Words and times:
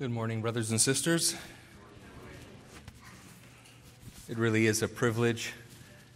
Good 0.00 0.12
morning, 0.12 0.40
brothers 0.40 0.70
and 0.70 0.80
sisters. 0.80 1.36
It 4.30 4.38
really 4.38 4.66
is 4.66 4.80
a 4.80 4.88
privilege 4.88 5.52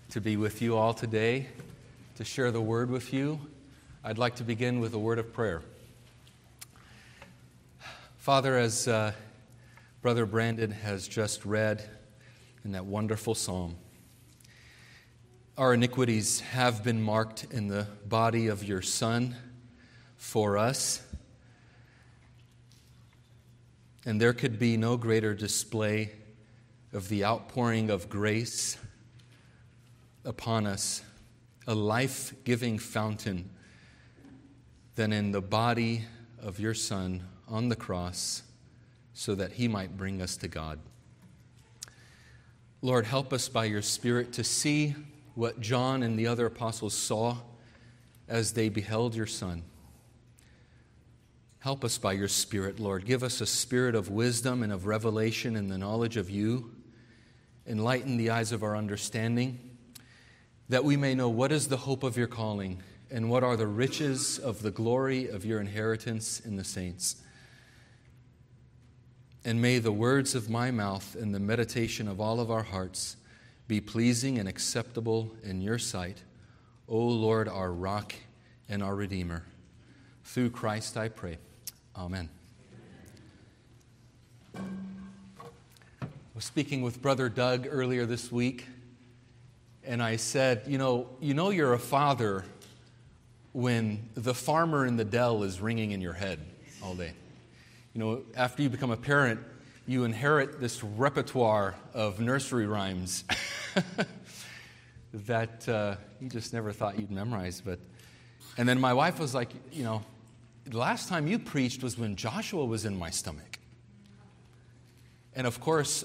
to 0.08 0.22
be 0.22 0.38
with 0.38 0.62
you 0.62 0.74
all 0.74 0.94
today, 0.94 1.48
to 2.16 2.24
share 2.24 2.50
the 2.50 2.62
word 2.62 2.88
with 2.88 3.12
you. 3.12 3.38
I'd 4.02 4.16
like 4.16 4.36
to 4.36 4.42
begin 4.42 4.80
with 4.80 4.94
a 4.94 4.98
word 4.98 5.18
of 5.18 5.34
prayer. 5.34 5.60
Father, 8.16 8.56
as 8.56 8.88
uh, 8.88 9.12
Brother 10.00 10.24
Brandon 10.24 10.70
has 10.70 11.06
just 11.06 11.44
read 11.44 11.86
in 12.64 12.72
that 12.72 12.86
wonderful 12.86 13.34
psalm, 13.34 13.76
our 15.58 15.74
iniquities 15.74 16.40
have 16.40 16.82
been 16.82 17.02
marked 17.02 17.44
in 17.50 17.68
the 17.68 17.86
body 18.06 18.46
of 18.46 18.64
your 18.64 18.80
Son 18.80 19.36
for 20.16 20.56
us. 20.56 21.02
And 24.06 24.20
there 24.20 24.32
could 24.32 24.58
be 24.58 24.76
no 24.76 24.96
greater 24.96 25.34
display 25.34 26.12
of 26.92 27.08
the 27.08 27.24
outpouring 27.24 27.90
of 27.90 28.08
grace 28.08 28.76
upon 30.24 30.66
us, 30.66 31.02
a 31.66 31.74
life 31.74 32.34
giving 32.44 32.78
fountain, 32.78 33.50
than 34.94 35.12
in 35.12 35.32
the 35.32 35.40
body 35.40 36.04
of 36.40 36.60
your 36.60 36.74
Son 36.74 37.22
on 37.48 37.68
the 37.68 37.76
cross 37.76 38.42
so 39.14 39.34
that 39.34 39.52
he 39.52 39.68
might 39.68 39.96
bring 39.96 40.20
us 40.20 40.36
to 40.36 40.48
God. 40.48 40.78
Lord, 42.82 43.06
help 43.06 43.32
us 43.32 43.48
by 43.48 43.64
your 43.64 43.82
Spirit 43.82 44.32
to 44.34 44.44
see 44.44 44.94
what 45.34 45.60
John 45.60 46.02
and 46.02 46.18
the 46.18 46.26
other 46.26 46.46
apostles 46.46 46.94
saw 46.94 47.38
as 48.28 48.52
they 48.52 48.68
beheld 48.68 49.14
your 49.14 49.26
Son. 49.26 49.62
Help 51.64 51.82
us 51.82 51.96
by 51.96 52.12
your 52.12 52.28
Spirit, 52.28 52.78
Lord. 52.78 53.06
Give 53.06 53.22
us 53.22 53.40
a 53.40 53.46
spirit 53.46 53.94
of 53.94 54.10
wisdom 54.10 54.62
and 54.62 54.70
of 54.70 54.84
revelation 54.84 55.56
in 55.56 55.68
the 55.68 55.78
knowledge 55.78 56.18
of 56.18 56.28
you. 56.28 56.70
Enlighten 57.66 58.18
the 58.18 58.28
eyes 58.28 58.52
of 58.52 58.62
our 58.62 58.76
understanding, 58.76 59.58
that 60.68 60.84
we 60.84 60.98
may 60.98 61.14
know 61.14 61.30
what 61.30 61.50
is 61.50 61.68
the 61.68 61.78
hope 61.78 62.02
of 62.02 62.18
your 62.18 62.26
calling 62.26 62.82
and 63.10 63.30
what 63.30 63.42
are 63.42 63.56
the 63.56 63.66
riches 63.66 64.38
of 64.38 64.60
the 64.60 64.70
glory 64.70 65.26
of 65.28 65.46
your 65.46 65.58
inheritance 65.58 66.38
in 66.38 66.56
the 66.56 66.64
saints. 66.64 67.16
And 69.42 69.62
may 69.62 69.78
the 69.78 69.90
words 69.90 70.34
of 70.34 70.50
my 70.50 70.70
mouth 70.70 71.16
and 71.18 71.34
the 71.34 71.40
meditation 71.40 72.08
of 72.08 72.20
all 72.20 72.40
of 72.40 72.50
our 72.50 72.64
hearts 72.64 73.16
be 73.68 73.80
pleasing 73.80 74.38
and 74.38 74.50
acceptable 74.50 75.34
in 75.42 75.62
your 75.62 75.78
sight, 75.78 76.24
O 76.86 76.98
Lord, 76.98 77.48
our 77.48 77.72
rock 77.72 78.14
and 78.68 78.82
our 78.82 78.94
Redeemer. 78.94 79.44
Through 80.24 80.50
Christ 80.50 80.98
I 80.98 81.08
pray. 81.08 81.38
Amen. 81.96 82.28
I 84.56 84.60
was 86.34 86.44
speaking 86.44 86.82
with 86.82 87.00
Brother 87.00 87.28
Doug 87.28 87.68
earlier 87.70 88.04
this 88.04 88.32
week, 88.32 88.66
and 89.84 90.02
I 90.02 90.16
said, 90.16 90.62
You 90.66 90.76
know, 90.76 91.08
you 91.20 91.34
know 91.34 91.50
you're 91.50 91.72
a 91.72 91.78
father 91.78 92.44
when 93.52 94.08
the 94.14 94.34
farmer 94.34 94.84
in 94.84 94.96
the 94.96 95.04
dell 95.04 95.44
is 95.44 95.60
ringing 95.60 95.92
in 95.92 96.00
your 96.00 96.14
head 96.14 96.40
all 96.82 96.96
day. 96.96 97.12
You 97.94 98.00
know, 98.00 98.22
after 98.36 98.62
you 98.62 98.68
become 98.68 98.90
a 98.90 98.96
parent, 98.96 99.38
you 99.86 100.02
inherit 100.02 100.58
this 100.58 100.82
repertoire 100.82 101.76
of 101.92 102.18
nursery 102.18 102.66
rhymes 102.66 103.22
that 105.12 105.68
uh, 105.68 105.94
you 106.20 106.28
just 106.28 106.52
never 106.52 106.72
thought 106.72 106.98
you'd 106.98 107.12
memorize. 107.12 107.62
But, 107.64 107.78
and 108.58 108.68
then 108.68 108.80
my 108.80 108.94
wife 108.94 109.20
was 109.20 109.32
like, 109.32 109.50
you 109.70 109.84
know, 109.84 110.02
last 110.72 111.08
time 111.08 111.26
you 111.26 111.38
preached 111.38 111.82
was 111.82 111.98
when 111.98 112.16
Joshua 112.16 112.64
was 112.64 112.84
in 112.84 112.98
my 112.98 113.10
stomach. 113.10 113.58
And 115.34 115.46
of 115.46 115.60
course, 115.60 116.04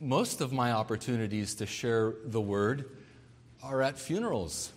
most 0.00 0.40
of 0.40 0.52
my 0.52 0.72
opportunities 0.72 1.54
to 1.56 1.66
share 1.66 2.14
the 2.24 2.40
word 2.40 2.90
are 3.62 3.82
at 3.82 3.98
funerals. 3.98 4.72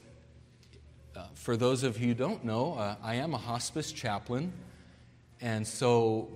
Uh, 1.15 1.25
for 1.35 1.57
those 1.57 1.83
of 1.83 1.99
you 1.99 2.09
who 2.09 2.13
don't 2.13 2.45
know, 2.45 2.73
uh, 2.75 2.95
I 3.03 3.15
am 3.15 3.33
a 3.33 3.37
hospice 3.37 3.91
chaplain, 3.91 4.53
and 5.41 5.67
so 5.67 6.29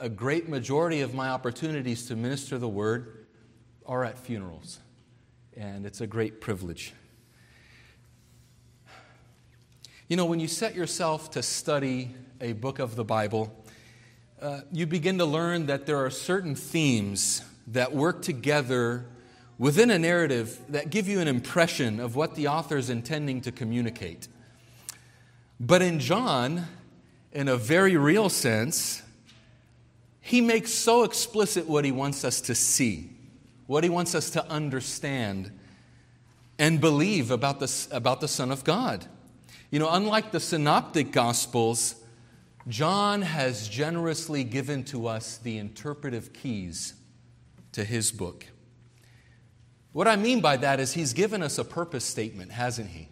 a 0.00 0.08
great 0.08 0.48
majority 0.48 1.00
of 1.00 1.14
my 1.14 1.28
opportunities 1.28 2.06
to 2.08 2.16
minister 2.16 2.58
the 2.58 2.68
word 2.68 3.26
are 3.86 4.04
at 4.04 4.18
funerals, 4.18 4.80
and 5.56 5.86
it's 5.86 6.00
a 6.00 6.06
great 6.06 6.40
privilege. 6.40 6.92
You 10.08 10.16
know, 10.16 10.26
when 10.26 10.40
you 10.40 10.48
set 10.48 10.74
yourself 10.74 11.30
to 11.32 11.42
study 11.42 12.14
a 12.40 12.52
book 12.52 12.78
of 12.78 12.96
the 12.96 13.04
Bible, 13.04 13.54
uh, 14.40 14.60
you 14.70 14.86
begin 14.86 15.18
to 15.18 15.24
learn 15.24 15.66
that 15.66 15.86
there 15.86 16.04
are 16.04 16.10
certain 16.10 16.54
themes 16.54 17.42
that 17.68 17.94
work 17.94 18.22
together 18.22 19.06
within 19.58 19.90
a 19.90 19.98
narrative 19.98 20.60
that 20.68 20.90
give 20.90 21.08
you 21.08 21.20
an 21.20 21.28
impression 21.28 21.98
of 21.98 22.14
what 22.14 22.34
the 22.34 22.46
author 22.46 22.76
is 22.76 22.90
intending 22.90 23.40
to 23.40 23.50
communicate. 23.50 24.28
But 25.58 25.80
in 25.80 25.98
John, 25.98 26.66
in 27.32 27.48
a 27.48 27.56
very 27.56 27.96
real 27.96 28.28
sense, 28.28 29.02
he 30.20 30.40
makes 30.40 30.72
so 30.72 31.04
explicit 31.04 31.66
what 31.66 31.84
he 31.84 31.92
wants 31.92 32.24
us 32.24 32.40
to 32.42 32.54
see, 32.54 33.10
what 33.66 33.84
he 33.84 33.90
wants 33.90 34.14
us 34.14 34.30
to 34.30 34.46
understand 34.50 35.50
and 36.58 36.80
believe 36.80 37.30
about 37.30 37.60
the, 37.60 37.88
about 37.90 38.20
the 38.20 38.28
Son 38.28 38.50
of 38.50 38.64
God. 38.64 39.06
You 39.70 39.78
know, 39.78 39.88
unlike 39.90 40.32
the 40.32 40.40
synoptic 40.40 41.12
gospels, 41.12 41.96
John 42.68 43.22
has 43.22 43.68
generously 43.68 44.42
given 44.42 44.82
to 44.84 45.06
us 45.06 45.38
the 45.38 45.58
interpretive 45.58 46.32
keys 46.32 46.94
to 47.72 47.84
his 47.84 48.10
book. 48.10 48.46
What 49.92 50.08
I 50.08 50.16
mean 50.16 50.40
by 50.40 50.56
that 50.58 50.80
is 50.80 50.92
he's 50.92 51.12
given 51.12 51.42
us 51.42 51.58
a 51.58 51.64
purpose 51.64 52.04
statement, 52.04 52.50
hasn't 52.50 52.90
he? 52.90 53.08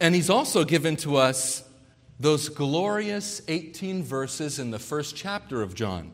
And 0.00 0.14
he's 0.14 0.28
also 0.28 0.64
given 0.64 0.96
to 0.96 1.16
us 1.16 1.64
those 2.20 2.48
glorious 2.48 3.40
18 3.48 4.02
verses 4.02 4.58
in 4.58 4.70
the 4.70 4.78
first 4.78 5.16
chapter 5.16 5.62
of 5.62 5.74
John. 5.74 6.12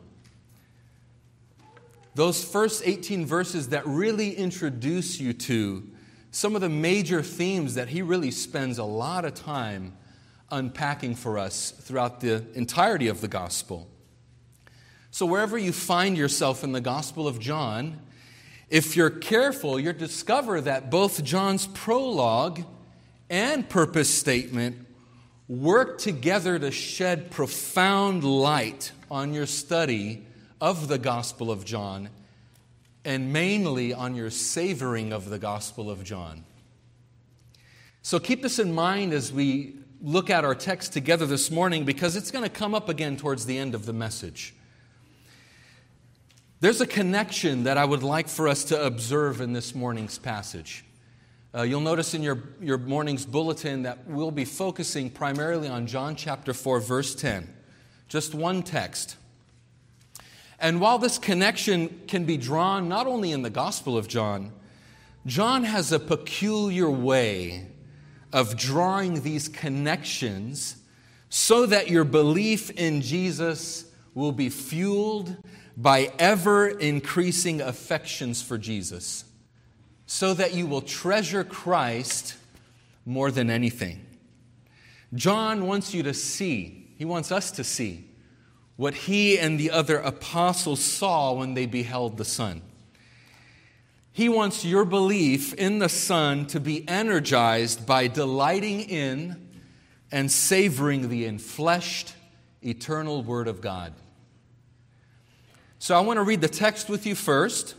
Those 2.15 2.43
first 2.43 2.83
18 2.85 3.25
verses 3.25 3.69
that 3.69 3.85
really 3.85 4.35
introduce 4.35 5.19
you 5.19 5.33
to 5.33 5.87
some 6.31 6.55
of 6.55 6.61
the 6.61 6.69
major 6.69 7.21
themes 7.21 7.75
that 7.75 7.89
he 7.89 8.01
really 8.01 8.31
spends 8.31 8.77
a 8.77 8.83
lot 8.83 9.25
of 9.25 9.33
time 9.33 9.97
unpacking 10.51 11.15
for 11.15 11.37
us 11.37 11.71
throughout 11.71 12.21
the 12.21 12.43
entirety 12.53 13.07
of 13.07 13.21
the 13.21 13.27
gospel. 13.27 13.87
So, 15.11 15.25
wherever 15.25 15.57
you 15.57 15.71
find 15.71 16.15
yourself 16.17 16.63
in 16.63 16.71
the 16.71 16.81
Gospel 16.81 17.27
of 17.27 17.39
John, 17.39 17.99
if 18.69 18.95
you're 18.95 19.09
careful, 19.09 19.79
you'll 19.79 19.93
discover 19.93 20.61
that 20.61 20.91
both 20.91 21.23
John's 21.23 21.65
prologue 21.65 22.61
and 23.29 23.67
purpose 23.67 24.13
statement 24.13 24.85
work 25.47 25.97
together 25.97 26.59
to 26.59 26.69
shed 26.69 27.31
profound 27.31 28.23
light 28.23 28.91
on 29.09 29.33
your 29.33 29.47
study 29.47 30.23
of 30.61 30.87
the 30.87 30.99
Gospel 30.99 31.49
of 31.49 31.65
John 31.65 32.09
and 33.03 33.33
mainly 33.33 33.93
on 33.93 34.13
your 34.13 34.29
savoring 34.29 35.11
of 35.11 35.29
the 35.29 35.39
Gospel 35.39 35.89
of 35.89 36.03
John. 36.03 36.43
So 38.03 38.19
keep 38.19 38.43
this 38.43 38.59
in 38.59 38.73
mind 38.73 39.13
as 39.13 39.33
we 39.33 39.78
look 40.01 40.29
at 40.29 40.45
our 40.45 40.55
text 40.55 40.93
together 40.93 41.25
this 41.25 41.51
morning 41.51 41.83
because 41.83 42.15
it's 42.15 42.31
going 42.31 42.43
to 42.43 42.49
come 42.49 42.73
up 42.73 42.89
again 42.89 43.17
towards 43.17 43.45
the 43.45 43.57
end 43.57 43.75
of 43.75 43.85
the 43.85 43.93
message. 43.93 44.53
There's 46.61 46.81
a 46.81 46.87
connection 46.87 47.63
that 47.63 47.77
I 47.77 47.85
would 47.85 48.03
like 48.03 48.27
for 48.27 48.47
us 48.47 48.65
to 48.65 48.85
observe 48.85 49.41
in 49.41 49.53
this 49.53 49.73
morning's 49.73 50.17
passage. 50.17 50.83
Uh, 51.55 51.63
you'll 51.63 51.81
notice 51.81 52.13
in 52.13 52.21
your, 52.21 52.43
your 52.61 52.77
morning's 52.77 53.25
bulletin 53.25 53.83
that 53.83 54.07
we'll 54.07 54.31
be 54.31 54.45
focusing 54.45 55.09
primarily 55.09 55.67
on 55.67 55.87
John 55.87 56.15
chapter 56.15 56.53
4, 56.53 56.79
verse 56.79 57.15
10. 57.15 57.51
Just 58.07 58.35
one 58.35 58.61
text. 58.61 59.15
And 60.59 60.81
while 60.81 60.99
this 60.99 61.17
connection 61.17 62.01
can 62.07 62.25
be 62.25 62.37
drawn 62.37 62.89
not 62.89 63.07
only 63.07 63.31
in 63.31 63.41
the 63.41 63.49
Gospel 63.49 63.97
of 63.97 64.07
John, 64.07 64.51
John 65.25 65.63
has 65.63 65.91
a 65.91 65.99
peculiar 65.99 66.89
way 66.89 67.67
of 68.31 68.57
drawing 68.57 69.21
these 69.21 69.47
connections 69.47 70.77
so 71.29 71.65
that 71.65 71.89
your 71.89 72.03
belief 72.03 72.69
in 72.71 73.01
Jesus 73.01 73.85
will 74.13 74.31
be 74.31 74.49
fueled 74.49 75.35
by 75.77 76.11
ever 76.19 76.67
increasing 76.67 77.61
affections 77.61 78.41
for 78.41 78.57
Jesus, 78.57 79.23
so 80.05 80.33
that 80.33 80.53
you 80.53 80.67
will 80.67 80.81
treasure 80.81 81.43
Christ 81.43 82.35
more 83.05 83.31
than 83.31 83.49
anything. 83.49 84.05
John 85.13 85.65
wants 85.65 85.93
you 85.93 86.03
to 86.03 86.13
see, 86.13 86.87
he 86.97 87.05
wants 87.05 87.31
us 87.31 87.51
to 87.51 87.63
see 87.63 88.05
what 88.75 88.93
he 88.93 89.37
and 89.37 89.59
the 89.59 89.71
other 89.71 89.97
apostles 89.97 90.81
saw 90.81 91.33
when 91.33 91.53
they 91.53 91.65
beheld 91.65 92.17
the 92.17 92.25
Son. 92.25 92.61
He 94.19 94.27
wants 94.27 94.65
your 94.65 94.83
belief 94.83 95.53
in 95.53 95.79
the 95.79 95.87
Son 95.87 96.45
to 96.47 96.59
be 96.59 96.85
energized 96.89 97.85
by 97.85 98.07
delighting 98.07 98.81
in 98.81 99.47
and 100.11 100.29
savoring 100.29 101.07
the 101.07 101.23
enfleshed, 101.23 102.11
eternal 102.61 103.23
Word 103.23 103.47
of 103.47 103.61
God. 103.61 103.93
So 105.77 105.95
I 105.95 106.01
want 106.01 106.17
to 106.17 106.23
read 106.23 106.41
the 106.41 106.49
text 106.49 106.89
with 106.89 107.05
you 107.05 107.15
first. 107.15 107.75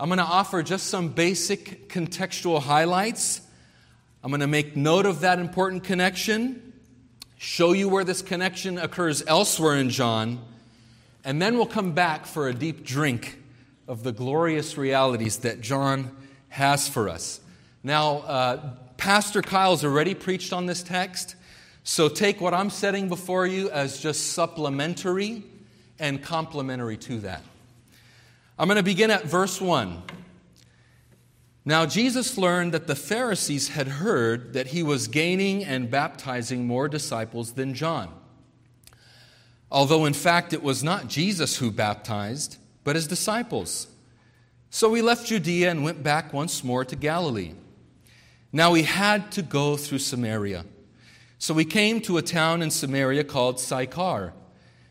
I'm 0.00 0.08
going 0.08 0.18
to 0.18 0.24
offer 0.24 0.64
just 0.64 0.88
some 0.88 1.10
basic 1.10 1.88
contextual 1.88 2.60
highlights. 2.60 3.40
I'm 4.24 4.32
going 4.32 4.40
to 4.40 4.48
make 4.48 4.74
note 4.74 5.06
of 5.06 5.20
that 5.20 5.38
important 5.38 5.84
connection, 5.84 6.72
show 7.38 7.70
you 7.70 7.88
where 7.88 8.02
this 8.02 8.20
connection 8.20 8.78
occurs 8.78 9.22
elsewhere 9.28 9.76
in 9.76 9.90
John, 9.90 10.44
and 11.24 11.40
then 11.40 11.54
we'll 11.54 11.66
come 11.66 11.92
back 11.92 12.26
for 12.26 12.48
a 12.48 12.52
deep 12.52 12.84
drink 12.84 13.38
of 13.88 14.02
the 14.02 14.12
glorious 14.12 14.76
realities 14.76 15.38
that 15.38 15.60
John 15.60 16.14
has 16.48 16.88
for 16.88 17.08
us. 17.08 17.40
Now, 17.82 18.18
uh, 18.18 18.74
Pastor 18.96 19.42
Kyle's 19.42 19.84
already 19.84 20.14
preached 20.14 20.52
on 20.52 20.66
this 20.66 20.82
text, 20.82 21.34
so 21.82 22.08
take 22.08 22.40
what 22.40 22.54
I'm 22.54 22.70
setting 22.70 23.08
before 23.08 23.46
you 23.46 23.70
as 23.70 24.00
just 24.00 24.32
supplementary 24.32 25.42
and 25.98 26.22
complementary 26.22 26.96
to 26.98 27.18
that. 27.20 27.42
I'm 28.58 28.68
going 28.68 28.76
to 28.76 28.82
begin 28.82 29.10
at 29.10 29.24
verse 29.24 29.60
1. 29.60 30.02
Now, 31.64 31.86
Jesus 31.86 32.36
learned 32.36 32.72
that 32.74 32.86
the 32.86 32.96
Pharisees 32.96 33.68
had 33.68 33.86
heard 33.86 34.52
that 34.52 34.68
he 34.68 34.82
was 34.82 35.08
gaining 35.08 35.64
and 35.64 35.90
baptizing 35.90 36.66
more 36.66 36.88
disciples 36.88 37.52
than 37.52 37.74
John. 37.74 38.12
Although, 39.70 40.04
in 40.04 40.12
fact, 40.12 40.52
it 40.52 40.62
was 40.62 40.82
not 40.84 41.08
Jesus 41.08 41.56
who 41.56 41.70
baptized, 41.70 42.58
but 42.84 42.96
his 42.96 43.06
disciples. 43.06 43.86
So 44.70 44.94
he 44.94 45.02
left 45.02 45.26
Judea 45.26 45.70
and 45.70 45.84
went 45.84 46.02
back 46.02 46.32
once 46.32 46.64
more 46.64 46.84
to 46.84 46.96
Galilee. 46.96 47.52
Now 48.52 48.74
he 48.74 48.82
had 48.82 49.32
to 49.32 49.42
go 49.42 49.76
through 49.76 49.98
Samaria. 49.98 50.64
So 51.38 51.54
he 51.54 51.64
came 51.64 52.00
to 52.02 52.18
a 52.18 52.22
town 52.22 52.62
in 52.62 52.70
Samaria 52.70 53.24
called 53.24 53.58
Sychar, 53.58 54.32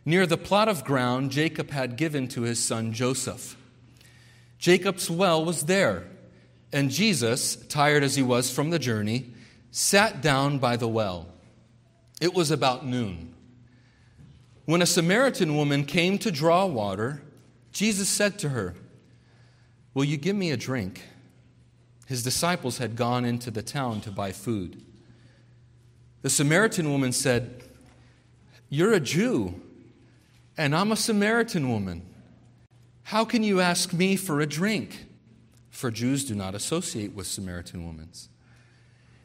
near 0.04 0.26
the 0.26 0.38
plot 0.38 0.68
of 0.68 0.84
ground 0.84 1.32
Jacob 1.32 1.72
had 1.72 1.96
given 1.96 2.28
to 2.30 2.42
his 2.42 2.64
son 2.64 2.92
Joseph. 2.92 3.56
Jacob's 4.58 5.10
well 5.10 5.44
was 5.44 5.64
there. 5.64 6.08
And 6.74 6.90
Jesus, 6.90 7.56
tired 7.56 8.04
as 8.04 8.16
he 8.16 8.24
was 8.24 8.52
from 8.52 8.70
the 8.70 8.80
journey, 8.80 9.32
sat 9.72 10.22
down 10.22 10.60
by 10.60 10.78
the 10.78 10.88
well. 10.88 11.28
It 12.22 12.34
was 12.34 12.52
about 12.52 12.86
noon. 12.86 13.34
When 14.66 14.82
a 14.82 14.86
Samaritan 14.86 15.56
woman 15.56 15.86
came 15.86 16.18
to 16.20 16.32
draw 16.32 16.66
water, 16.66 17.22
Jesus 17.72 18.10
said 18.10 18.38
to 18.40 18.50
her, 18.50 18.76
Will 19.94 20.04
you 20.04 20.18
give 20.18 20.36
me 20.36 20.52
a 20.52 20.58
drink? 20.58 21.04
His 22.08 22.24
disciples 22.24 22.78
had 22.78 22.96
gone 22.96 23.26
into 23.26 23.52
the 23.52 23.62
town 23.62 24.02
to 24.02 24.12
buy 24.12 24.32
food. 24.32 24.84
The 26.22 26.30
Samaritan 26.30 26.92
woman 26.92 27.12
said, 27.12 27.64
You're 28.70 28.94
a 28.94 29.00
Jew, 29.00 29.62
and 30.58 30.76
I'm 30.76 30.92
a 30.92 30.98
Samaritan 30.98 31.70
woman. 31.70 32.04
How 33.04 33.26
can 33.26 33.44
you 33.44 33.60
ask 33.62 33.94
me 33.94 34.16
for 34.16 34.42
a 34.42 34.46
drink? 34.46 35.08
for 35.72 35.90
Jews 35.90 36.26
do 36.26 36.36
not 36.36 36.54
associate 36.54 37.16
with 37.16 37.26
Samaritan 37.26 37.88
women. 37.88 38.10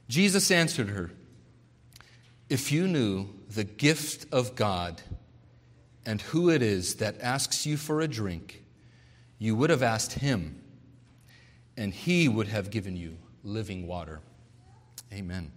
Jesus 0.08 0.50
answered 0.50 0.88
her, 0.88 1.10
If 2.48 2.72
you 2.72 2.86
knew 2.86 3.28
the 3.50 3.64
gift 3.64 4.32
of 4.32 4.54
God 4.54 5.02
and 6.06 6.22
who 6.22 6.48
it 6.48 6.62
is 6.62 6.94
that 6.96 7.20
asks 7.20 7.66
you 7.66 7.76
for 7.76 8.00
a 8.00 8.08
drink, 8.08 8.62
you 9.38 9.56
would 9.56 9.68
have 9.68 9.82
asked 9.82 10.14
him, 10.14 10.62
and 11.76 11.92
he 11.92 12.28
would 12.28 12.48
have 12.48 12.70
given 12.70 12.96
you 12.96 13.18
living 13.42 13.86
water. 13.86 14.20
Amen. 15.12 15.50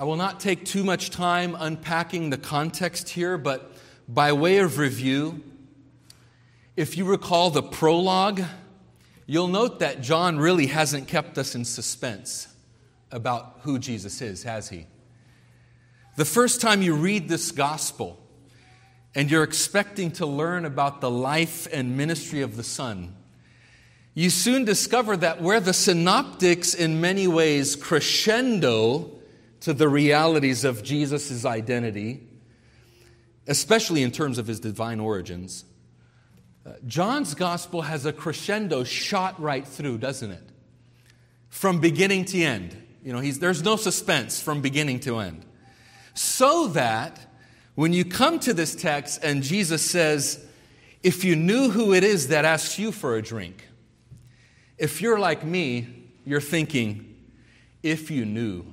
I 0.00 0.04
will 0.04 0.16
not 0.16 0.40
take 0.40 0.64
too 0.64 0.84
much 0.84 1.10
time 1.10 1.56
unpacking 1.58 2.30
the 2.30 2.38
context 2.38 3.10
here, 3.10 3.36
but 3.36 3.72
by 4.08 4.32
way 4.32 4.58
of 4.58 4.78
review, 4.78 5.42
if 6.76 6.96
you 6.96 7.04
recall 7.04 7.50
the 7.50 7.62
prologue, 7.62 8.42
you'll 9.26 9.48
note 9.48 9.80
that 9.80 10.00
John 10.00 10.38
really 10.38 10.66
hasn't 10.66 11.08
kept 11.08 11.36
us 11.36 11.54
in 11.54 11.64
suspense 11.64 12.48
about 13.10 13.58
who 13.62 13.78
Jesus 13.78 14.22
is, 14.22 14.44
has 14.44 14.68
he? 14.68 14.86
The 16.18 16.24
first 16.24 16.60
time 16.60 16.82
you 16.82 16.96
read 16.96 17.28
this 17.28 17.52
gospel 17.52 18.18
and 19.14 19.30
you're 19.30 19.44
expecting 19.44 20.10
to 20.14 20.26
learn 20.26 20.64
about 20.64 21.00
the 21.00 21.08
life 21.08 21.68
and 21.72 21.96
ministry 21.96 22.42
of 22.42 22.56
the 22.56 22.64
Son, 22.64 23.14
you 24.14 24.28
soon 24.28 24.64
discover 24.64 25.16
that 25.16 25.40
where 25.40 25.60
the 25.60 25.72
synoptics 25.72 26.74
in 26.74 27.00
many 27.00 27.28
ways 27.28 27.76
crescendo 27.76 29.12
to 29.60 29.72
the 29.72 29.88
realities 29.88 30.64
of 30.64 30.82
Jesus' 30.82 31.44
identity, 31.44 32.26
especially 33.46 34.02
in 34.02 34.10
terms 34.10 34.38
of 34.38 34.48
his 34.48 34.58
divine 34.58 34.98
origins, 34.98 35.64
uh, 36.66 36.72
John's 36.84 37.34
gospel 37.34 37.82
has 37.82 38.06
a 38.06 38.12
crescendo 38.12 38.82
shot 38.82 39.40
right 39.40 39.64
through, 39.64 39.98
doesn't 39.98 40.32
it? 40.32 40.48
From 41.48 41.78
beginning 41.78 42.24
to 42.24 42.42
end. 42.42 42.76
You 43.04 43.12
know, 43.12 43.20
there's 43.20 43.62
no 43.62 43.76
suspense 43.76 44.42
from 44.42 44.62
beginning 44.62 44.98
to 45.00 45.20
end. 45.20 45.44
So 46.18 46.66
that 46.68 47.20
when 47.76 47.92
you 47.92 48.04
come 48.04 48.40
to 48.40 48.52
this 48.52 48.74
text 48.74 49.22
and 49.22 49.40
Jesus 49.40 49.88
says, 49.88 50.44
If 51.00 51.22
you 51.22 51.36
knew 51.36 51.70
who 51.70 51.94
it 51.94 52.02
is 52.02 52.26
that 52.28 52.44
asks 52.44 52.76
you 52.76 52.90
for 52.90 53.14
a 53.14 53.22
drink, 53.22 53.68
if 54.78 55.00
you're 55.00 55.20
like 55.20 55.44
me, 55.44 55.86
you're 56.24 56.40
thinking, 56.40 57.14
If 57.84 58.10
you 58.10 58.24
knew. 58.24 58.66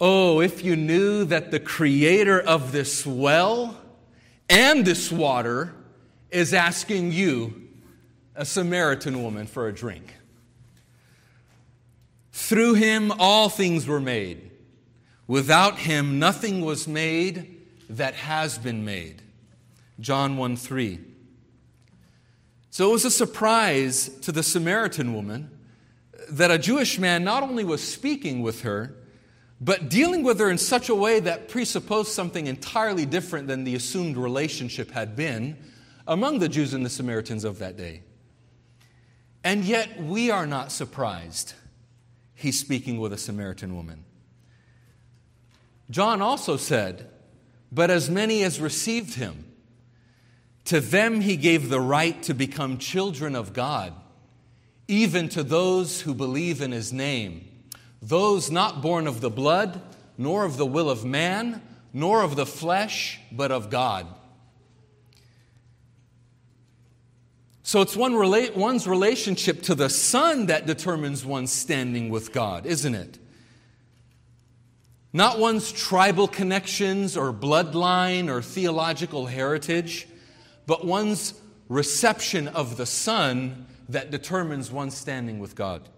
Oh, 0.00 0.40
if 0.40 0.64
you 0.64 0.74
knew 0.74 1.26
that 1.26 1.50
the 1.50 1.60
creator 1.60 2.40
of 2.40 2.72
this 2.72 3.04
well 3.04 3.78
and 4.48 4.86
this 4.86 5.12
water 5.12 5.74
is 6.30 6.54
asking 6.54 7.12
you, 7.12 7.68
a 8.34 8.46
Samaritan 8.46 9.22
woman, 9.22 9.46
for 9.46 9.68
a 9.68 9.72
drink. 9.74 10.14
Through 12.32 12.74
him, 12.74 13.12
all 13.18 13.50
things 13.50 13.86
were 13.86 14.00
made. 14.00 14.49
Without 15.30 15.78
him, 15.78 16.18
nothing 16.18 16.60
was 16.60 16.88
made 16.88 17.56
that 17.88 18.14
has 18.14 18.58
been 18.58 18.84
made. 18.84 19.22
John 20.00 20.36
1 20.36 20.56
3. 20.56 20.98
So 22.70 22.88
it 22.88 22.92
was 22.94 23.04
a 23.04 23.12
surprise 23.12 24.08
to 24.22 24.32
the 24.32 24.42
Samaritan 24.42 25.14
woman 25.14 25.56
that 26.30 26.50
a 26.50 26.58
Jewish 26.58 26.98
man 26.98 27.22
not 27.22 27.44
only 27.44 27.62
was 27.62 27.80
speaking 27.80 28.42
with 28.42 28.62
her, 28.62 28.96
but 29.60 29.88
dealing 29.88 30.24
with 30.24 30.40
her 30.40 30.50
in 30.50 30.58
such 30.58 30.88
a 30.88 30.96
way 30.96 31.20
that 31.20 31.48
presupposed 31.48 32.10
something 32.10 32.48
entirely 32.48 33.06
different 33.06 33.46
than 33.46 33.62
the 33.62 33.76
assumed 33.76 34.16
relationship 34.16 34.90
had 34.90 35.14
been 35.14 35.56
among 36.08 36.40
the 36.40 36.48
Jews 36.48 36.74
and 36.74 36.84
the 36.84 36.90
Samaritans 36.90 37.44
of 37.44 37.60
that 37.60 37.76
day. 37.76 38.02
And 39.44 39.64
yet, 39.64 40.02
we 40.02 40.32
are 40.32 40.48
not 40.48 40.72
surprised 40.72 41.54
he's 42.34 42.58
speaking 42.58 42.98
with 42.98 43.12
a 43.12 43.18
Samaritan 43.18 43.76
woman. 43.76 44.06
John 45.90 46.22
also 46.22 46.56
said, 46.56 47.10
But 47.70 47.90
as 47.90 48.08
many 48.08 48.42
as 48.44 48.60
received 48.60 49.14
him, 49.14 49.44
to 50.64 50.80
them 50.80 51.20
he 51.20 51.36
gave 51.36 51.68
the 51.68 51.80
right 51.80 52.22
to 52.22 52.34
become 52.34 52.78
children 52.78 53.34
of 53.34 53.52
God, 53.52 53.92
even 54.86 55.28
to 55.30 55.42
those 55.42 56.02
who 56.02 56.14
believe 56.14 56.62
in 56.62 56.70
his 56.70 56.92
name, 56.92 57.48
those 58.00 58.50
not 58.50 58.80
born 58.80 59.06
of 59.06 59.20
the 59.20 59.30
blood, 59.30 59.82
nor 60.16 60.44
of 60.44 60.56
the 60.56 60.66
will 60.66 60.88
of 60.88 61.04
man, 61.04 61.60
nor 61.92 62.22
of 62.22 62.36
the 62.36 62.46
flesh, 62.46 63.18
but 63.32 63.50
of 63.50 63.68
God. 63.68 64.06
So 67.62 67.80
it's 67.80 67.96
one 67.96 68.14
rela- 68.14 68.54
one's 68.54 68.86
relationship 68.86 69.62
to 69.62 69.74
the 69.74 69.88
Son 69.88 70.46
that 70.46 70.66
determines 70.66 71.24
one's 71.24 71.52
standing 71.52 72.10
with 72.10 72.32
God, 72.32 72.66
isn't 72.66 72.94
it? 72.94 73.18
Not 75.12 75.38
one's 75.38 75.72
tribal 75.72 76.28
connections 76.28 77.16
or 77.16 77.32
bloodline 77.32 78.28
or 78.28 78.42
theological 78.42 79.26
heritage, 79.26 80.06
but 80.66 80.86
one's 80.86 81.34
reception 81.68 82.46
of 82.48 82.76
the 82.76 82.86
Son 82.86 83.66
that 83.88 84.10
determines 84.10 84.70
one's 84.70 84.96
standing 84.96 85.40
with 85.40 85.56
God. 85.56 85.88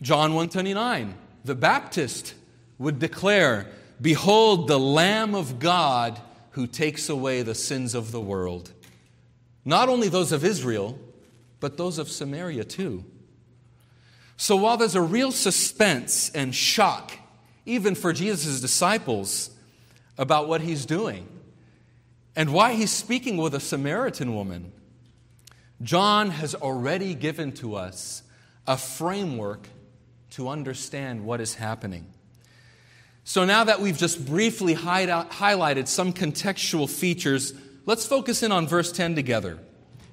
John 0.00 0.34
129, 0.34 1.14
the 1.44 1.54
Baptist 1.54 2.34
would 2.78 2.98
declare, 2.98 3.66
Behold 4.00 4.68
the 4.68 4.78
Lamb 4.78 5.34
of 5.34 5.58
God 5.58 6.20
who 6.50 6.66
takes 6.66 7.08
away 7.08 7.42
the 7.42 7.54
sins 7.54 7.94
of 7.94 8.12
the 8.12 8.20
world. 8.20 8.72
Not 9.64 9.88
only 9.88 10.08
those 10.08 10.32
of 10.32 10.44
Israel, 10.44 10.98
but 11.60 11.76
those 11.76 11.98
of 11.98 12.08
Samaria 12.08 12.64
too. 12.64 13.04
So 14.38 14.56
while 14.56 14.76
there's 14.76 14.94
a 14.94 15.02
real 15.02 15.32
suspense 15.32 16.30
and 16.30 16.54
shock, 16.54 17.12
even 17.66 17.94
for 17.96 18.12
Jesus' 18.12 18.60
disciples, 18.60 19.50
about 20.16 20.48
what 20.48 20.60
he's 20.60 20.86
doing 20.86 21.28
and 22.34 22.52
why 22.52 22.74
he's 22.74 22.90
speaking 22.90 23.36
with 23.36 23.54
a 23.54 23.60
Samaritan 23.60 24.34
woman, 24.34 24.72
John 25.82 26.30
has 26.30 26.54
already 26.54 27.14
given 27.14 27.52
to 27.54 27.74
us 27.74 28.22
a 28.66 28.76
framework 28.76 29.68
to 30.30 30.48
understand 30.48 31.24
what 31.24 31.40
is 31.40 31.54
happening. 31.54 32.06
So 33.24 33.44
now 33.44 33.64
that 33.64 33.80
we've 33.80 33.98
just 33.98 34.24
briefly 34.24 34.74
highlighted 34.74 35.88
some 35.88 36.12
contextual 36.12 36.88
features, 36.88 37.54
let's 37.86 38.06
focus 38.06 38.44
in 38.44 38.52
on 38.52 38.68
verse 38.68 38.92
10 38.92 39.16
together. 39.16 39.58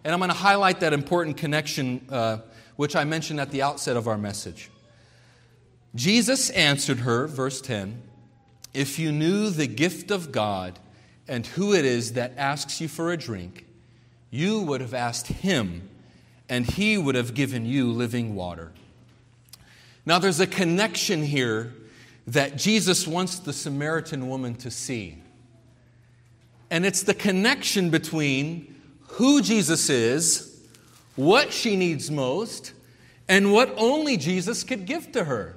And 0.04 0.14
I'm 0.14 0.20
going 0.20 0.30
to 0.30 0.36
highlight 0.36 0.80
that 0.80 0.94
important 0.94 1.38
connection 1.38 2.08
uh, 2.10 2.40
which 2.76 2.96
I 2.96 3.04
mentioned 3.04 3.40
at 3.40 3.52
the 3.52 3.62
outset 3.62 3.96
of 3.96 4.08
our 4.08 4.18
message. 4.18 4.70
Jesus 5.96 6.50
answered 6.52 7.00
her, 7.00 7.28
verse 7.28 7.62
10 7.62 8.02
If 8.74 9.00
you 9.00 9.12
knew 9.12 9.50
the 9.50 9.68
gift 9.68 10.12
of 10.12 10.32
God 10.32 10.80
and 11.28 11.46
who 11.48 11.74
it 11.74 11.86
is 11.86 12.14
that 12.14 12.34
asks 12.38 12.82
you 12.82 12.88
for 12.88 13.12
a 13.12 13.18
drink, 13.18 13.66
you 14.30 14.62
would 14.62 14.82
have 14.82 14.94
asked 14.94 15.28
him, 15.28 15.90
and 16.50 16.66
he 16.66 16.98
would 16.98 17.16
have 17.16 17.34
given 17.34 17.66
you 17.66 17.92
living 17.92 18.36
water. 18.36 18.72
Now, 20.06 20.20
there's 20.20 20.40
a 20.40 20.48
connection 20.48 21.24
here 21.24 21.74
that 22.28 22.58
Jesus 22.58 23.08
wants 23.08 23.40
the 23.40 23.54
Samaritan 23.54 24.28
woman 24.28 24.56
to 24.56 24.70
see. 24.70 25.18
And 26.70 26.86
it's 26.86 27.04
the 27.04 27.14
connection 27.14 27.90
between 27.90 28.76
who 29.08 29.42
Jesus 29.42 29.90
is, 29.90 30.55
what 31.16 31.54
she 31.54 31.76
needs 31.76 32.12
most, 32.12 32.74
and 33.28 33.52
what 33.52 33.74
only 33.78 34.18
Jesus 34.18 34.64
could 34.64 34.86
give 34.86 35.12
to 35.14 35.24
her. 35.24 35.56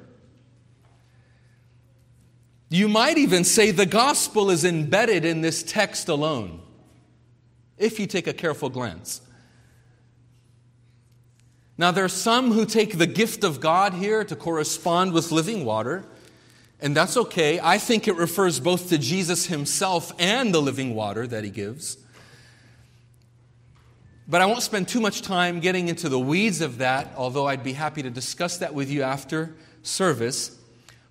You 2.70 2.88
might 2.88 3.18
even 3.18 3.44
say 3.44 3.70
the 3.70 3.86
gospel 3.86 4.50
is 4.50 4.64
embedded 4.64 5.24
in 5.24 5.40
this 5.40 5.62
text 5.62 6.08
alone, 6.08 6.60
if 7.78 7.98
you 7.98 8.06
take 8.06 8.26
a 8.26 8.32
careful 8.32 8.68
glance. 8.68 9.22
Now, 11.78 11.92
there 11.92 12.04
are 12.04 12.08
some 12.08 12.52
who 12.52 12.66
take 12.66 12.98
the 12.98 13.06
gift 13.06 13.44
of 13.44 13.60
God 13.60 13.94
here 13.94 14.24
to 14.24 14.34
correspond 14.34 15.12
with 15.12 15.30
living 15.30 15.64
water, 15.64 16.04
and 16.80 16.96
that's 16.96 17.16
okay. 17.16 17.60
I 17.62 17.78
think 17.78 18.08
it 18.08 18.16
refers 18.16 18.58
both 18.58 18.88
to 18.88 18.98
Jesus 18.98 19.46
himself 19.46 20.12
and 20.18 20.52
the 20.52 20.60
living 20.60 20.94
water 20.94 21.26
that 21.26 21.44
he 21.44 21.50
gives. 21.50 21.96
But 24.28 24.42
I 24.42 24.46
won't 24.46 24.62
spend 24.62 24.88
too 24.88 25.00
much 25.00 25.22
time 25.22 25.60
getting 25.60 25.88
into 25.88 26.10
the 26.10 26.18
weeds 26.18 26.60
of 26.60 26.78
that, 26.78 27.14
although 27.16 27.46
I'd 27.46 27.64
be 27.64 27.72
happy 27.72 28.02
to 28.02 28.10
discuss 28.10 28.58
that 28.58 28.74
with 28.74 28.90
you 28.90 29.02
after 29.02 29.56
service. 29.82 30.56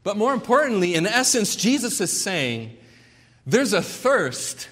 But 0.04 0.18
more 0.18 0.34
importantly, 0.34 0.94
in 0.94 1.08
essence, 1.08 1.56
Jesus 1.56 2.00
is 2.00 2.22
saying 2.22 2.78
there's 3.48 3.74
a 3.74 3.82
thirst 3.82 4.70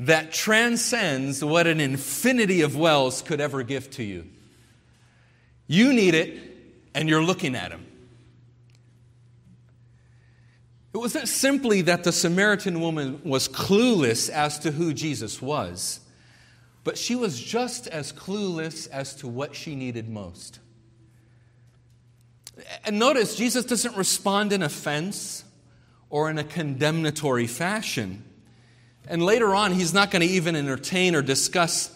that 0.00 0.32
transcends 0.32 1.44
what 1.44 1.66
an 1.66 1.78
infinity 1.78 2.62
of 2.62 2.74
wells 2.74 3.20
could 3.20 3.40
ever 3.40 3.62
give 3.62 3.90
to 3.90 4.02
you. 4.02 4.26
You 5.66 5.92
need 5.92 6.14
it, 6.14 6.40
and 6.94 7.08
you're 7.08 7.22
looking 7.22 7.54
at 7.54 7.70
him. 7.70 7.86
It 10.92 10.98
wasn't 10.98 11.28
simply 11.28 11.82
that 11.82 12.04
the 12.04 12.12
Samaritan 12.12 12.80
woman 12.80 13.20
was 13.24 13.48
clueless 13.48 14.30
as 14.30 14.58
to 14.60 14.70
who 14.70 14.94
Jesus 14.94 15.42
was, 15.42 16.00
but 16.84 16.98
she 16.98 17.16
was 17.16 17.40
just 17.40 17.86
as 17.88 18.12
clueless 18.12 18.88
as 18.90 19.14
to 19.16 19.26
what 19.26 19.54
she 19.54 19.74
needed 19.74 20.08
most. 20.08 20.60
And 22.84 22.98
notice, 22.98 23.34
Jesus 23.34 23.64
doesn't 23.64 23.96
respond 23.96 24.52
in 24.52 24.62
offense 24.62 25.44
or 26.10 26.30
in 26.30 26.38
a 26.38 26.44
condemnatory 26.44 27.46
fashion. 27.46 28.22
And 29.08 29.22
later 29.22 29.54
on, 29.54 29.72
he's 29.72 29.92
not 29.92 30.10
going 30.10 30.20
to 30.22 30.32
even 30.32 30.54
entertain 30.54 31.14
or 31.14 31.22
discuss 31.22 31.90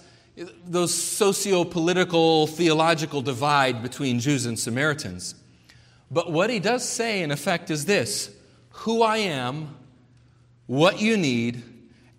those 0.67 0.95
socio 0.95 1.65
political, 1.65 2.47
theological 2.47 3.23
divide 3.23 3.83
between 3.83 4.21
Jews 4.21 4.47
and 4.47 4.59
Samaritans. 4.59 5.35
But 6.11 6.33
what 6.33 6.49
he 6.51 6.59
does 6.59 6.89
say, 6.89 7.23
in 7.23 7.31
effect, 7.31 7.71
is 7.71 7.85
this 7.85 8.35
who 8.71 9.03
I 9.03 9.19
am, 9.19 9.77
what 10.67 11.01
you 11.01 11.17
need, 11.17 11.63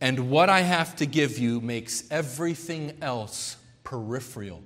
and 0.01 0.29
what 0.29 0.49
I 0.49 0.61
have 0.61 0.95
to 0.97 1.05
give 1.05 1.37
you 1.37 1.59
makes 1.61 2.09
everything 2.09 2.97
else 3.01 3.57
peripheral. 3.83 4.63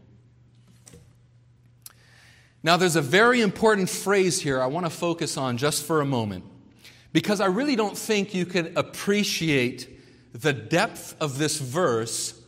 Now, 2.61 2.77
there's 2.77 2.95
a 2.95 3.01
very 3.01 3.41
important 3.41 3.89
phrase 3.89 4.39
here 4.39 4.61
I 4.61 4.67
want 4.67 4.85
to 4.85 4.89
focus 4.89 5.35
on 5.35 5.57
just 5.57 5.83
for 5.83 6.01
a 6.01 6.05
moment 6.05 6.45
because 7.11 7.41
I 7.41 7.47
really 7.47 7.75
don't 7.75 7.97
think 7.97 8.33
you 8.33 8.45
can 8.45 8.77
appreciate 8.77 9.89
the 10.33 10.53
depth 10.53 11.15
of 11.19 11.37
this 11.37 11.59
verse 11.59 12.39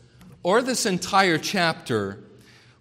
or 0.42 0.62
this 0.62 0.86
entire 0.86 1.38
chapter 1.38 2.24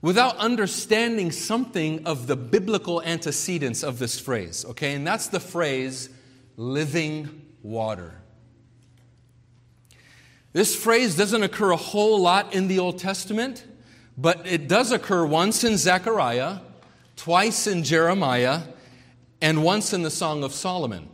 without 0.00 0.37
understanding 0.37 1.32
something 1.32 2.06
of 2.06 2.26
the 2.26 2.37
biblical 2.37 3.02
antecedents 3.02 3.82
of 3.82 3.99
this 3.99 4.20
phrase, 4.20 4.64
okay? 4.66 4.94
And 4.94 5.06
that's 5.06 5.28
the 5.28 5.40
phrase 5.40 6.11
living 6.56 7.42
water. 7.62 8.20
This 10.54 10.76
phrase 10.76 11.16
doesn't 11.16 11.42
occur 11.42 11.73
a 11.73 11.76
whole 11.76 12.20
lot 12.20 12.54
in 12.54 12.68
the 12.68 12.78
Old 12.78 13.00
Testament, 13.00 13.66
but 14.16 14.46
it 14.46 14.68
does 14.68 14.92
occur 14.92 15.26
once 15.26 15.64
in 15.64 15.76
Zechariah, 15.76 16.61
twice 17.16 17.66
in 17.66 17.82
Jeremiah, 17.82 18.62
and 19.42 19.64
once 19.64 19.92
in 19.92 20.02
the 20.02 20.12
Song 20.12 20.44
of 20.44 20.52
Solomon. 20.52 21.08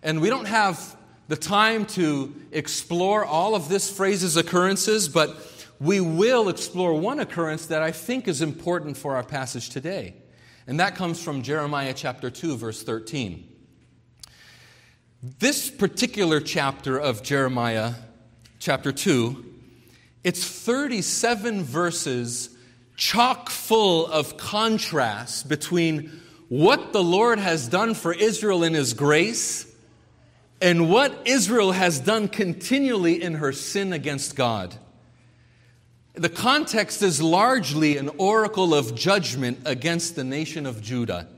And 0.00 0.20
we 0.20 0.30
don't 0.30 0.46
have 0.46 0.96
the 1.26 1.34
time 1.34 1.86
to 1.86 2.36
explore 2.52 3.24
all 3.24 3.56
of 3.56 3.68
this 3.68 3.90
phrase's 3.90 4.36
occurrences, 4.36 5.08
but 5.08 5.66
we 5.80 6.00
will 6.00 6.48
explore 6.48 6.94
one 6.94 7.18
occurrence 7.18 7.66
that 7.66 7.82
I 7.82 7.90
think 7.90 8.28
is 8.28 8.42
important 8.42 8.96
for 8.96 9.16
our 9.16 9.24
passage 9.24 9.70
today. 9.70 10.14
And 10.68 10.78
that 10.78 10.94
comes 10.94 11.20
from 11.20 11.42
Jeremiah 11.42 11.94
chapter 11.94 12.30
2, 12.30 12.56
verse 12.58 12.84
13. 12.84 13.48
This 15.40 15.68
particular 15.68 16.38
chapter 16.38 16.96
of 16.96 17.24
Jeremiah 17.24 17.94
chapter 18.64 18.92
2, 18.92 19.44
it's 20.24 20.42
37 20.42 21.64
verses 21.64 22.48
chock 22.96 23.50
full 23.50 24.06
of 24.06 24.38
contrast 24.38 25.50
between 25.50 26.10
what 26.48 26.94
the 26.94 27.02
Lord 27.02 27.38
has 27.38 27.68
done 27.68 27.92
for 27.92 28.14
Israel 28.14 28.64
in 28.64 28.72
His 28.72 28.94
grace 28.94 29.70
and 30.62 30.88
what 30.88 31.14
Israel 31.26 31.72
has 31.72 32.00
done 32.00 32.26
continually 32.26 33.22
in 33.22 33.34
her 33.34 33.52
sin 33.52 33.92
against 33.92 34.34
God. 34.34 34.74
The 36.14 36.30
context 36.30 37.02
is 37.02 37.20
largely 37.20 37.98
an 37.98 38.08
oracle 38.16 38.72
of 38.72 38.94
judgment 38.94 39.58
against 39.66 40.16
the 40.16 40.24
nation 40.24 40.64
of 40.64 40.80
Judah 40.80 41.28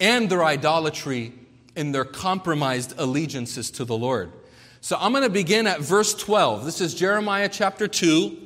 and 0.00 0.28
their 0.28 0.44
idolatry 0.44 1.32
and 1.76 1.94
their 1.94 2.04
compromised 2.04 2.94
allegiances 2.98 3.70
to 3.70 3.84
the 3.84 3.96
Lord. 3.96 4.32
So 4.84 4.96
I'm 4.98 5.12
going 5.12 5.22
to 5.22 5.30
begin 5.30 5.68
at 5.68 5.80
verse 5.80 6.12
12. 6.12 6.64
This 6.64 6.80
is 6.80 6.92
Jeremiah 6.92 7.48
chapter 7.48 7.86
2, 7.86 8.36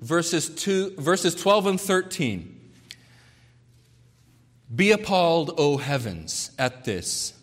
verses, 0.00 0.48
2, 0.48 0.94
verses 0.98 1.34
12 1.34 1.66
and 1.66 1.80
13. 1.80 2.60
Be 4.72 4.92
appalled, 4.92 5.52
O 5.58 5.78
heavens, 5.78 6.52
at 6.60 6.84
this. 6.84 7.34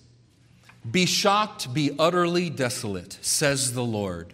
Be 0.89 1.05
shocked, 1.05 1.73
be 1.73 1.91
utterly 1.99 2.49
desolate, 2.49 3.19
says 3.19 3.73
the 3.73 3.83
Lord. 3.83 4.33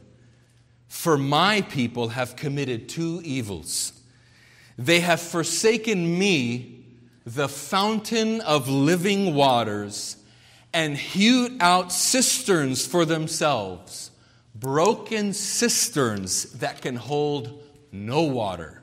For 0.87 1.17
my 1.17 1.61
people 1.61 2.09
have 2.09 2.35
committed 2.35 2.87
two 2.87 3.19
evils. 3.25 3.93
They 4.77 4.99
have 4.99 5.21
forsaken 5.21 6.19
me, 6.19 6.85
the 7.25 7.49
fountain 7.49 8.41
of 8.41 8.69
living 8.69 9.33
waters, 9.33 10.17
and 10.73 10.97
hewed 10.97 11.61
out 11.61 11.91
cisterns 11.91 12.85
for 12.85 13.05
themselves, 13.05 14.02
broken 14.55 15.33
cisterns 15.33 16.51
that 16.53 16.81
can 16.81 16.95
hold 16.95 17.61
no 17.91 18.23
water. 18.23 18.81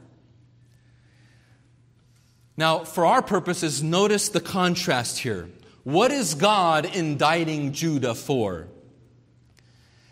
Now, 2.57 2.85
for 2.85 3.07
our 3.07 3.23
purposes, 3.23 3.83
notice 3.83 4.29
the 4.29 4.41
contrast 4.41 5.21
here. 5.21 5.49
What 5.85 6.11
is 6.11 6.35
God 6.35 6.85
indicting 6.85 7.73
Judah 7.73 8.15
for? 8.15 8.69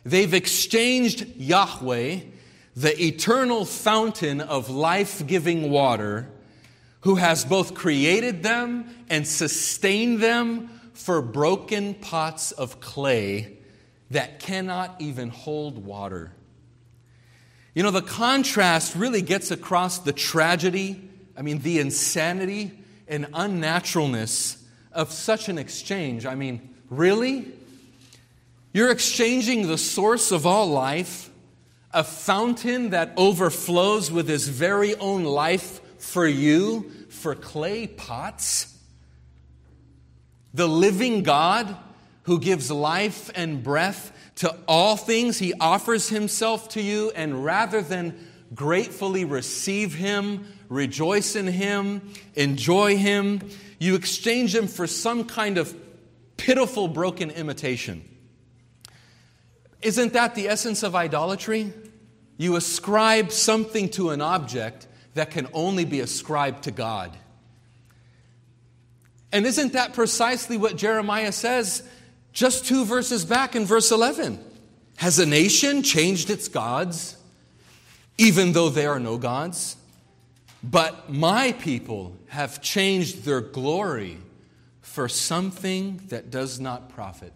They've 0.04 0.32
exchanged 0.32 1.26
Yahweh, 1.36 2.20
the 2.74 3.04
eternal 3.04 3.66
fountain 3.66 4.40
of 4.40 4.70
life 4.70 5.26
giving 5.26 5.70
water, 5.70 6.30
who 7.00 7.16
has 7.16 7.44
both 7.44 7.74
created 7.74 8.42
them 8.42 8.88
and 9.10 9.26
sustained 9.26 10.20
them 10.20 10.68
for 10.94 11.20
broken 11.20 11.94
pots 11.94 12.52
of 12.52 12.80
clay 12.80 13.57
that 14.10 14.40
cannot 14.40 14.96
even 15.00 15.28
hold 15.30 15.84
water. 15.84 16.32
You 17.74 17.82
know, 17.82 17.90
the 17.90 18.02
contrast 18.02 18.96
really 18.96 19.22
gets 19.22 19.50
across 19.50 19.98
the 19.98 20.12
tragedy, 20.12 21.08
I 21.36 21.42
mean, 21.42 21.60
the 21.60 21.78
insanity 21.78 22.72
and 23.06 23.26
unnaturalness 23.26 24.62
of 24.92 25.12
such 25.12 25.48
an 25.48 25.58
exchange. 25.58 26.26
I 26.26 26.34
mean, 26.34 26.74
really? 26.90 27.46
You're 28.72 28.90
exchanging 28.90 29.66
the 29.66 29.78
source 29.78 30.32
of 30.32 30.46
all 30.46 30.66
life, 30.68 31.30
a 31.92 32.04
fountain 32.04 32.90
that 32.90 33.12
overflows 33.16 34.10
with 34.10 34.28
his 34.28 34.48
very 34.48 34.94
own 34.96 35.24
life 35.24 35.80
for 36.00 36.26
you, 36.26 36.90
for 37.08 37.34
clay 37.34 37.86
pots. 37.86 38.76
The 40.54 40.68
living 40.68 41.22
God 41.22 41.76
who 42.28 42.38
gives 42.38 42.70
life 42.70 43.30
and 43.34 43.62
breath 43.62 44.12
to 44.36 44.54
all 44.68 44.98
things. 44.98 45.38
He 45.38 45.54
offers 45.54 46.10
himself 46.10 46.68
to 46.70 46.82
you, 46.82 47.10
and 47.16 47.42
rather 47.42 47.80
than 47.80 48.28
gratefully 48.54 49.24
receive 49.24 49.94
him, 49.94 50.46
rejoice 50.68 51.36
in 51.36 51.46
him, 51.46 52.12
enjoy 52.34 52.98
him, 52.98 53.40
you 53.78 53.94
exchange 53.94 54.54
him 54.54 54.66
for 54.66 54.86
some 54.86 55.24
kind 55.24 55.56
of 55.56 55.74
pitiful, 56.36 56.86
broken 56.86 57.30
imitation. 57.30 58.06
Isn't 59.80 60.12
that 60.12 60.34
the 60.34 60.48
essence 60.48 60.82
of 60.82 60.94
idolatry? 60.94 61.72
You 62.36 62.56
ascribe 62.56 63.32
something 63.32 63.88
to 63.90 64.10
an 64.10 64.20
object 64.20 64.86
that 65.14 65.30
can 65.30 65.48
only 65.54 65.86
be 65.86 66.00
ascribed 66.00 66.64
to 66.64 66.72
God. 66.72 67.16
And 69.32 69.46
isn't 69.46 69.72
that 69.72 69.94
precisely 69.94 70.58
what 70.58 70.76
Jeremiah 70.76 71.32
says 71.32 71.88
just 72.38 72.64
two 72.66 72.84
verses 72.84 73.24
back 73.24 73.56
in 73.56 73.66
verse 73.66 73.90
11? 73.90 74.38
Has 74.96 75.18
a 75.18 75.26
nation 75.26 75.82
changed 75.82 76.30
its 76.30 76.46
gods, 76.46 77.16
even 78.16 78.52
though 78.52 78.68
they 78.68 78.86
are 78.86 79.00
no 79.00 79.18
gods? 79.18 79.76
But 80.62 81.12
my 81.12 81.50
people 81.52 82.16
have 82.28 82.62
changed 82.62 83.24
their 83.24 83.40
glory 83.40 84.18
for 84.82 85.08
something 85.08 86.00
that 86.08 86.30
does 86.30 86.60
not 86.60 86.90
profit. 86.90 87.32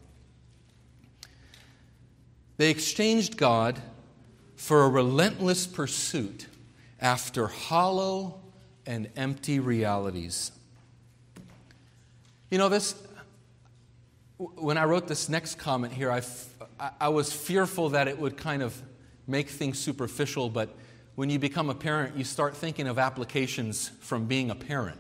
They 2.57 2.71
exchanged 2.71 3.37
God 3.37 3.81
for 4.55 4.85
a 4.85 4.89
relentless 4.89 5.67
pursuit 5.67 6.47
after 7.01 7.49
hollow 7.49 8.41
and 8.87 9.09
empty 9.17 9.59
realities. 9.59 10.53
You 12.53 12.59
know, 12.59 12.69
this, 12.69 12.95
when 14.57 14.79
I 14.79 14.85
wrote 14.85 15.07
this 15.07 15.29
next 15.29 15.57
comment 15.57 15.93
here, 15.93 16.11
I, 16.11 16.23
I 17.01 17.09
was 17.09 17.33
fearful 17.33 17.91
that 17.91 18.09
it 18.09 18.19
would 18.19 18.37
kind 18.37 18.63
of 18.63 18.81
make 19.27 19.49
things 19.49 19.79
superficial, 19.79 20.49
but 20.49 20.75
when 21.15 21.31
you 21.31 21.39
become 21.39 21.71
a 21.71 21.75
parent, 21.75 22.17
you 22.17 22.25
start 22.25 22.57
thinking 22.57 22.89
of 22.89 22.99
applications 22.99 23.91
from 24.01 24.27
being 24.27 24.51
a 24.51 24.55
parent. 24.55 24.99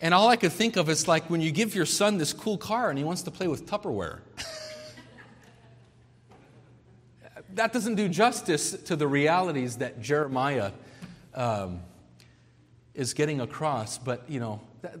And 0.00 0.14
all 0.14 0.28
I 0.28 0.36
could 0.36 0.52
think 0.52 0.76
of 0.76 0.88
is 0.88 1.06
like 1.06 1.28
when 1.28 1.40
you 1.40 1.52
give 1.52 1.74
your 1.74 1.84
son 1.84 2.16
this 2.16 2.32
cool 2.32 2.56
car 2.56 2.88
and 2.88 2.98
he 2.98 3.04
wants 3.04 3.22
to 3.22 3.30
play 3.30 3.48
with 3.48 3.66
Tupperware. 3.66 4.20
that 7.54 7.72
doesn't 7.72 7.96
do 7.96 8.08
justice 8.08 8.72
to 8.72 8.96
the 8.96 9.06
realities 9.06 9.76
that 9.76 10.00
Jeremiah 10.00 10.72
um, 11.34 11.80
is 12.94 13.12
getting 13.12 13.40
across, 13.40 13.98
but 13.98 14.30
you 14.30 14.40
know, 14.40 14.62
that, 14.80 14.94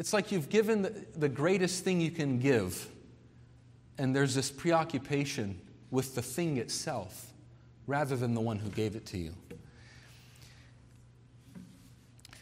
it's 0.00 0.14
like 0.14 0.32
you've 0.32 0.48
given 0.48 0.80
the, 0.80 1.04
the 1.14 1.28
greatest 1.28 1.84
thing 1.84 2.00
you 2.00 2.10
can 2.10 2.38
give, 2.38 2.88
and 3.98 4.16
there's 4.16 4.34
this 4.34 4.50
preoccupation 4.50 5.60
with 5.90 6.14
the 6.14 6.22
thing 6.22 6.56
itself 6.56 7.34
rather 7.86 8.16
than 8.16 8.32
the 8.32 8.40
one 8.40 8.58
who 8.58 8.70
gave 8.70 8.96
it 8.96 9.04
to 9.04 9.18
you. 9.18 9.34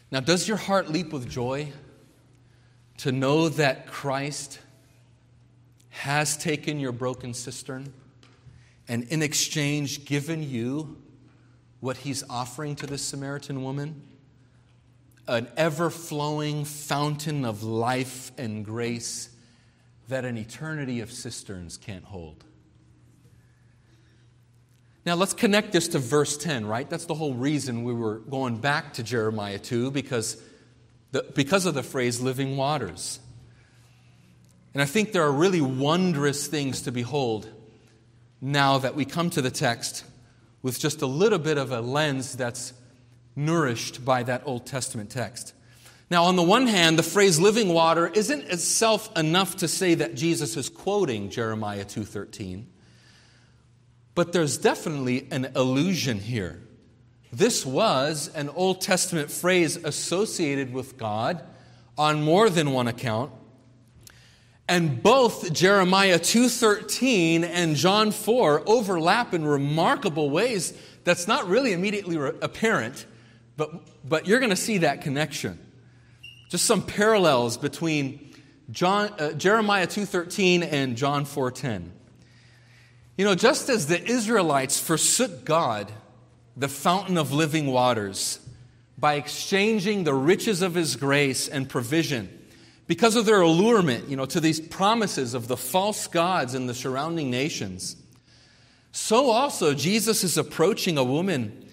Now, 0.09 0.21
does 0.21 0.47
your 0.47 0.55
heart 0.55 0.89
leap 0.89 1.11
with 1.11 1.29
joy 1.29 1.73
to 2.99 3.11
know 3.11 3.49
that 3.49 3.87
Christ 3.87 4.59
has 5.89 6.37
taken 6.37 6.79
your 6.79 6.93
broken 6.93 7.33
cistern 7.33 7.91
and 8.87 9.03
in 9.09 9.21
exchange 9.21 10.05
given 10.05 10.49
you 10.49 10.97
what 11.81 11.97
he's 11.97 12.23
offering 12.29 12.77
to 12.77 12.87
this 12.87 13.01
Samaritan 13.01 13.63
woman? 13.63 14.08
An 15.29 15.47
ever 15.55 15.91
flowing 15.91 16.65
fountain 16.65 17.45
of 17.45 17.61
life 17.61 18.31
and 18.35 18.65
grace 18.65 19.29
that 20.07 20.25
an 20.25 20.37
eternity 20.37 21.01
of 21.01 21.11
cisterns 21.11 21.77
can't 21.77 22.03
hold. 22.03 22.43
Now 25.05 25.13
let's 25.13 25.33
connect 25.33 25.71
this 25.71 25.87
to 25.89 25.99
verse 25.99 26.35
10, 26.35 26.65
right? 26.65 26.89
That's 26.89 27.05
the 27.05 27.13
whole 27.13 27.35
reason 27.35 27.83
we 27.83 27.93
were 27.93 28.17
going 28.17 28.57
back 28.57 28.93
to 28.93 29.03
Jeremiah 29.03 29.59
2 29.59 29.91
because, 29.91 30.41
the, 31.11 31.23
because 31.35 31.67
of 31.67 31.75
the 31.75 31.83
phrase 31.83 32.19
living 32.19 32.57
waters. 32.57 33.19
And 34.73 34.81
I 34.81 34.85
think 34.85 35.11
there 35.11 35.23
are 35.23 35.31
really 35.31 35.61
wondrous 35.61 36.47
things 36.47 36.81
to 36.81 36.91
behold 36.91 37.47
now 38.41 38.79
that 38.79 38.95
we 38.95 39.05
come 39.05 39.29
to 39.29 39.43
the 39.43 39.51
text 39.51 40.05
with 40.63 40.79
just 40.79 41.03
a 41.03 41.07
little 41.07 41.39
bit 41.39 41.59
of 41.59 41.71
a 41.71 41.81
lens 41.81 42.35
that's 42.35 42.73
nourished 43.35 44.03
by 44.03 44.23
that 44.23 44.43
Old 44.45 44.65
Testament 44.65 45.09
text. 45.09 45.53
Now, 46.11 46.23
on 46.23 46.35
the 46.35 46.43
one 46.43 46.67
hand, 46.67 46.97
the 46.97 47.03
phrase 47.03 47.39
living 47.39 47.69
water 47.69 48.07
isn't 48.07 48.45
itself 48.45 49.15
enough 49.17 49.57
to 49.57 49.67
say 49.67 49.93
that 49.95 50.15
Jesus 50.15 50.57
is 50.57 50.67
quoting 50.69 51.29
Jeremiah 51.29 51.85
2:13. 51.85 52.67
But 54.15 54.33
there's 54.33 54.57
definitely 54.57 55.27
an 55.31 55.51
allusion 55.53 56.19
here. 56.19 56.61
This 57.31 57.65
was 57.65 58.31
an 58.33 58.49
Old 58.49 58.81
Testament 58.81 59.29
phrase 59.29 59.77
associated 59.77 60.73
with 60.73 60.97
God 60.97 61.43
on 61.97 62.23
more 62.23 62.49
than 62.49 62.71
one 62.71 62.87
account. 62.87 63.31
And 64.67 65.01
both 65.01 65.53
Jeremiah 65.53 66.19
2:13 66.19 67.43
and 67.43 67.75
John 67.75 68.11
4 68.11 68.63
overlap 68.67 69.33
in 69.33 69.45
remarkable 69.45 70.29
ways 70.29 70.73
that's 71.03 71.27
not 71.27 71.47
really 71.47 71.71
immediately 71.71 72.17
apparent, 72.41 73.05
but, 73.59 74.07
but 74.07 74.25
you're 74.25 74.39
going 74.39 74.51
to 74.51 74.55
see 74.55 74.79
that 74.79 75.01
connection. 75.01 75.59
Just 76.49 76.65
some 76.65 76.81
parallels 76.81 77.57
between 77.57 78.33
John, 78.71 79.11
uh, 79.19 79.33
Jeremiah 79.33 79.85
2:13 79.85 80.63
and 80.63 80.95
John 80.95 81.25
4:10. 81.25 81.91
You 83.17 83.25
know, 83.25 83.35
just 83.35 83.67
as 83.67 83.87
the 83.87 84.01
Israelites 84.01 84.79
forsook 84.79 85.43
God, 85.43 85.91
the 86.55 86.69
fountain 86.69 87.17
of 87.17 87.33
living 87.33 87.67
waters, 87.67 88.39
by 88.97 89.15
exchanging 89.15 90.05
the 90.05 90.13
riches 90.13 90.61
of 90.61 90.75
his 90.75 90.95
grace 90.95 91.49
and 91.49 91.67
provision, 91.67 92.29
because 92.87 93.17
of 93.17 93.25
their 93.25 93.41
allurement, 93.41 94.07
you 94.07 94.15
know, 94.15 94.25
to 94.25 94.39
these 94.39 94.61
promises 94.61 95.33
of 95.33 95.49
the 95.49 95.57
false 95.57 96.07
gods 96.07 96.55
in 96.55 96.67
the 96.67 96.73
surrounding 96.73 97.29
nations, 97.29 97.97
so 98.93 99.29
also 99.29 99.73
Jesus 99.73 100.23
is 100.23 100.37
approaching 100.37 100.97
a 100.97 101.03
woman 101.03 101.65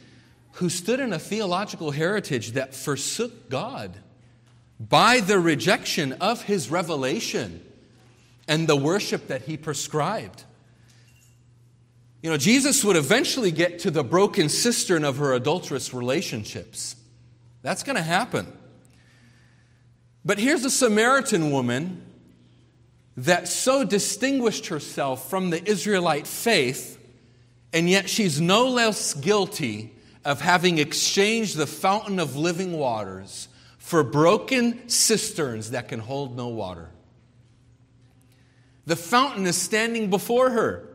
who 0.57 0.71
stood 0.71 1.01
in 1.01 1.12
a 1.12 1.19
theological 1.19 1.90
heritage 1.90 2.53
that 2.53 2.75
forsook 2.75 3.51
God 3.51 3.95
by 4.81 5.21
the 5.21 5.38
rejection 5.38 6.14
of 6.14 6.42
his 6.42 6.71
revelation 6.71 7.62
and 8.49 8.66
the 8.66 8.77
worship 8.77 9.27
that 9.29 9.42
he 9.42 9.59
prescribed. 9.59 10.45
You 12.23 12.31
know, 12.31 12.38
Jesus 12.38 12.83
would 12.85 12.97
eventually 12.97 13.51
get 13.51 13.81
to 13.81 13.90
the 13.90 14.03
broken 14.03 14.49
cistern 14.49 15.05
of 15.05 15.19
her 15.19 15.35
adulterous 15.35 15.92
relationships. 15.92 16.97
That's 17.61 17.83
going 17.83 17.97
to 17.97 18.03
happen. 18.03 18.51
But 20.25 20.38
here's 20.38 20.64
a 20.64 20.71
Samaritan 20.71 21.51
woman 21.51 22.03
that 23.19 23.47
so 23.47 23.85
distinguished 23.85 24.69
herself 24.69 25.29
from 25.29 25.51
the 25.51 25.62
Israelite 25.69 26.27
faith, 26.27 26.99
and 27.75 27.90
yet 27.90 28.09
she's 28.09 28.40
no 28.40 28.69
less 28.69 29.12
guilty 29.12 29.92
of 30.27 30.41
having 30.41 30.79
exchanged 30.79 31.57
the 31.57 31.69
fountain 31.69 32.19
of 32.19 32.35
living 32.35 32.73
waters 32.73 33.47
for 33.79 34.03
broken 34.03 34.89
cisterns 34.89 35.71
that 35.71 35.89
can 35.89 36.01
hold 36.01 36.37
no 36.37 36.49
water. 36.49 36.91
The 38.87 38.97
fountain 38.97 39.47
is 39.47 39.57
standing 39.57 40.11
before 40.11 40.51
her. 40.51 40.89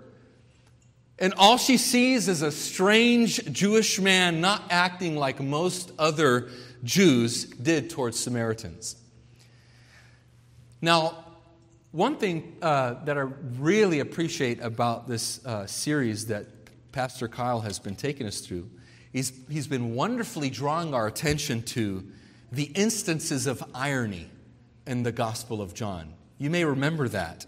And 1.18 1.34
all 1.38 1.58
she 1.58 1.78
sees 1.78 2.28
is 2.28 2.42
a 2.42 2.52
strange 2.52 3.42
Jewish 3.54 4.02
man 4.02 4.42
not 4.42 4.64
acting 4.70 5.16
like 5.16 5.40
most 5.40 5.94
other 5.98 6.50
Jews 6.84 7.46
did 7.46 7.90
towards 7.90 8.20
Samaritans. 8.20 8.98
Now, 10.82 11.24
one 11.94 12.18
thing 12.18 12.58
uh, 12.62 12.96
that 13.06 13.18
I 13.18 13.28
really 13.60 14.02
appreciate 14.02 14.60
about 14.60 15.08
this 15.08 15.46
uh, 15.46 15.68
series 15.68 16.26
that 16.26 16.48
Pastor 16.92 17.30
Kyle 17.30 17.62
has 17.62 17.80
been 17.80 17.96
taking 17.96 18.28
us 18.28 18.42
through 18.42 18.70
is 19.14 19.34
he's 19.50 19.68
been 19.68 19.96
wonderfully 19.96 20.50
drawing 20.50 20.94
our 20.94 21.08
attention 21.08 21.64
to 21.64 22.04
the 22.52 22.66
instances 22.76 23.48
of 23.48 23.64
irony 23.74 24.30
in 24.88 25.04
the 25.04 25.12
Gospel 25.12 25.62
of 25.62 25.74
John. 25.74 26.14
You 26.38 26.50
may 26.50 26.66
remember 26.66 27.08
that. 27.10 27.46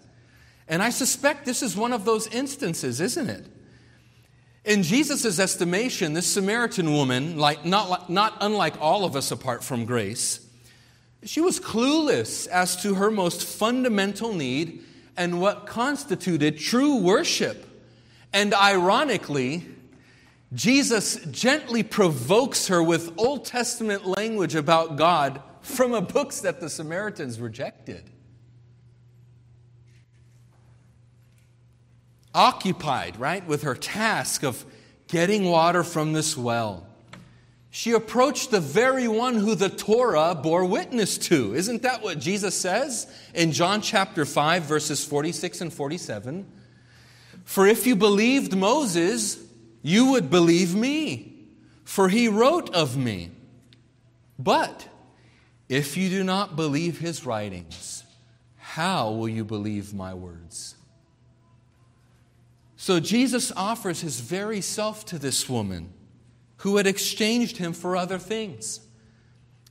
And 0.68 0.82
I 0.82 0.92
suspect 0.92 1.46
this 1.46 1.62
is 1.62 1.76
one 1.76 1.94
of 1.94 2.06
those 2.06 2.28
instances, 2.28 3.02
isn't 3.02 3.30
it? 3.30 3.46
In 4.66 4.84
Jesus' 4.84 5.40
estimation, 5.40 6.14
this 6.14 6.28
Samaritan 6.28 6.94
woman, 6.94 7.38
like, 7.38 7.66
not, 7.66 8.10
not 8.10 8.38
unlike 8.40 8.80
all 8.80 9.04
of 9.04 9.16
us 9.16 9.32
apart 9.32 9.62
from 9.64 9.86
grace, 9.86 10.40
she 11.24 11.42
was 11.42 11.60
clueless 11.60 12.48
as 12.48 12.82
to 12.84 12.96
her 12.96 13.12
most 13.12 13.46
fundamental 13.46 14.34
need 14.34 14.84
and 15.18 15.42
what 15.42 15.66
constituted 15.66 16.58
true 16.58 16.98
worship. 16.98 17.66
And 18.32 18.54
ironically, 18.54 19.66
Jesus 20.54 21.16
gently 21.32 21.84
provokes 21.84 22.68
her 22.68 22.82
with 22.84 23.14
Old 23.18 23.46
Testament 23.46 24.06
language 24.06 24.56
about 24.56 24.98
God 24.98 25.42
from 25.62 25.94
a 25.94 26.02
book 26.02 26.34
that 26.36 26.60
the 26.60 26.70
Samaritans 26.70 27.40
rejected. 27.40 28.10
occupied, 32.34 33.20
right, 33.20 33.46
with 33.48 33.64
her 33.64 33.76
task 33.76 34.44
of 34.44 34.66
getting 35.08 35.46
water 35.46 35.84
from 35.84 36.14
this 36.14 36.36
well. 36.36 36.88
She 37.70 37.92
approached 37.92 38.52
the 38.52 38.60
very 38.60 39.08
one 39.08 39.36
who 39.36 39.56
the 39.56 39.70
Torah 39.70 40.36
bore 40.36 40.66
witness 40.66 41.18
to. 41.20 41.56
Isn't 41.56 41.82
that 41.82 42.04
what 42.04 42.20
Jesus 42.20 42.60
says 42.60 43.08
in 43.34 43.52
John 43.52 43.82
chapter 43.82 44.26
5, 44.26 44.64
verses 44.64 45.04
46 45.04 45.62
and 45.62 45.74
47? 45.74 46.46
For 47.46 47.66
if 47.66 47.88
you 47.88 47.96
believed 47.96 48.56
Moses, 48.56 49.43
you 49.84 50.12
would 50.12 50.32
believe 50.32 50.74
me, 50.74 51.36
for 51.84 52.10
he 52.10 52.28
wrote 52.30 52.74
of 52.74 52.98
me. 52.98 53.32
But 54.40 54.88
if 55.70 55.98
you 55.98 56.10
do 56.10 56.24
not 56.24 56.56
believe 56.56 57.00
his 57.00 57.26
writings, 57.26 58.04
how 58.56 59.12
will 59.12 59.30
you 59.30 59.44
believe 59.44 59.94
my 59.94 60.14
words? 60.14 60.76
So 62.78 63.00
Jesus 63.00 63.52
offers 63.56 64.02
his 64.02 64.20
very 64.20 64.62
self 64.62 65.06
to 65.06 65.20
this 65.20 65.50
woman 65.50 65.94
who 66.58 66.78
had 66.78 66.88
exchanged 66.88 67.58
him 67.58 67.74
for 67.74 67.96
other 67.96 68.18
things. 68.18 68.80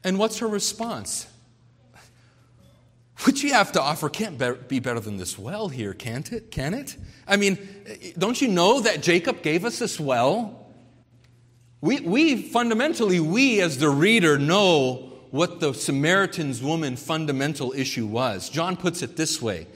And 0.05 0.19
what's 0.19 0.39
her 0.39 0.49
response? 0.49 1.27
What 3.25 3.41
you 3.43 3.53
have 3.53 3.71
to 3.73 3.81
offer 3.81 4.09
can't 4.09 4.37
be 4.69 4.81
better 4.81 4.99
than 4.99 5.17
this 5.17 5.39
well 5.39 5.69
here, 5.69 5.95
can't 5.95 6.33
it? 6.33 6.51
Can 6.51 6.75
it? 6.75 6.97
I 7.27 7.37
mean, 7.37 7.57
don't 8.19 8.41
you 8.41 8.49
know 8.49 8.81
that 8.81 9.01
Jacob 9.01 9.43
gave 9.43 9.65
us 9.65 9.79
this 9.79 10.01
well? 10.01 10.67
We, 11.81 12.01
we 12.01 12.43
fundamentally, 12.43 13.21
we 13.21 13.61
as 13.61 13.79
the 13.79 13.91
reader 13.91 14.39
know 14.39 15.13
what 15.31 15.61
the 15.61 15.73
Samaritan's 15.73 16.63
woman 16.63 16.97
fundamental 16.97 17.73
issue 17.73 18.07
was. 18.07 18.49
John 18.49 18.77
puts 18.77 19.03
it 19.03 19.17
this 19.17 19.41
way 19.41 19.69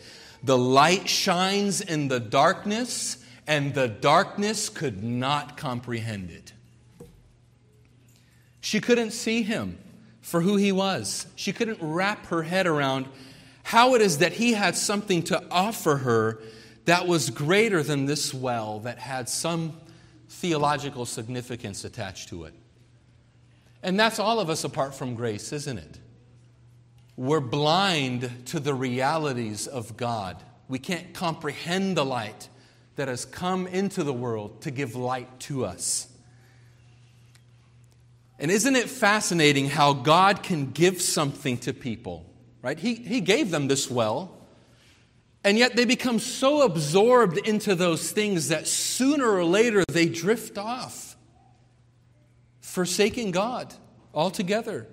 The 0.43 0.59
light 0.59 1.09
shines 1.09 1.81
in 1.81 2.09
the 2.09 2.21
darkness, 2.21 3.19
and 3.47 3.75
the 3.75 3.87
darkness 3.87 4.69
could 4.69 5.05
not 5.05 5.57
comprehend 5.57 6.31
it. 6.31 6.53
She 8.61 8.81
couldn't 8.81 9.13
see 9.13 9.45
him 9.45 9.79
for 10.21 10.41
who 10.41 10.57
he 10.57 10.73
was. 10.73 11.29
She 11.37 11.53
couldn't 11.53 11.79
wrap 11.81 12.27
her 12.27 12.43
head 12.43 12.67
around 12.67 13.07
how 13.67 13.97
it 13.97 14.01
is 14.01 14.19
that 14.19 14.33
he 14.33 14.53
had 14.53 14.77
something 14.77 15.25
to 15.25 15.43
offer 15.51 15.97
her 15.97 16.39
that 16.85 17.09
was 17.09 17.31
greater 17.31 17.83
than 17.83 18.07
this 18.07 18.33
well 18.33 18.79
that 18.79 18.97
had 18.97 19.29
some 19.29 19.77
theological 20.29 21.05
significance 21.05 21.85
attached 21.85 22.29
to 22.29 22.45
it. 22.45 22.55
And 23.83 23.99
that's 23.99 24.21
all 24.21 24.39
of 24.39 24.51
us 24.51 24.63
apart 24.63 24.95
from 24.95 25.17
grace, 25.17 25.53
isn't 25.53 25.79
it? 25.79 25.99
We're 27.17 27.41
blind 27.41 28.31
to 28.47 28.61
the 28.61 28.73
realities 28.73 29.67
of 29.67 29.97
God. 29.97 30.41
We 30.69 30.79
can't 30.79 31.13
comprehend 31.13 31.97
the 31.97 32.05
light 32.05 32.49
that 32.95 33.09
has 33.09 33.25
come 33.25 33.67
into 33.67 34.05
the 34.05 34.13
world 34.13 34.63
to 34.63 34.71
give 34.71 34.95
light 34.95 35.41
to 35.41 35.65
us. 35.65 36.07
And 38.39 38.49
isn't 38.53 38.77
it 38.77 38.89
fascinating 38.89 39.69
how 39.69 39.93
God 39.93 40.45
can 40.45 40.71
give 40.71 41.03
something 41.03 41.59
to 41.59 41.75
people, 41.75 42.27
right? 42.67 42.81
He, 42.81 42.97
he 42.97 43.21
gave 43.21 43.53
them 43.53 43.69
this 43.69 43.89
well, 43.89 44.37
and 45.45 45.57
yet 45.57 45.77
they 45.77 45.85
become 45.85 46.19
so 46.19 46.63
absorbed 46.63 47.39
into 47.39 47.77
those 47.77 48.11
things 48.11 48.49
that 48.49 48.67
sooner 48.67 49.31
or 49.31 49.45
later 49.45 49.85
they 49.87 50.07
drift 50.07 50.59
off, 50.59 51.17
forsaking 52.61 53.31
God 53.31 53.73
altogether. 54.13 54.89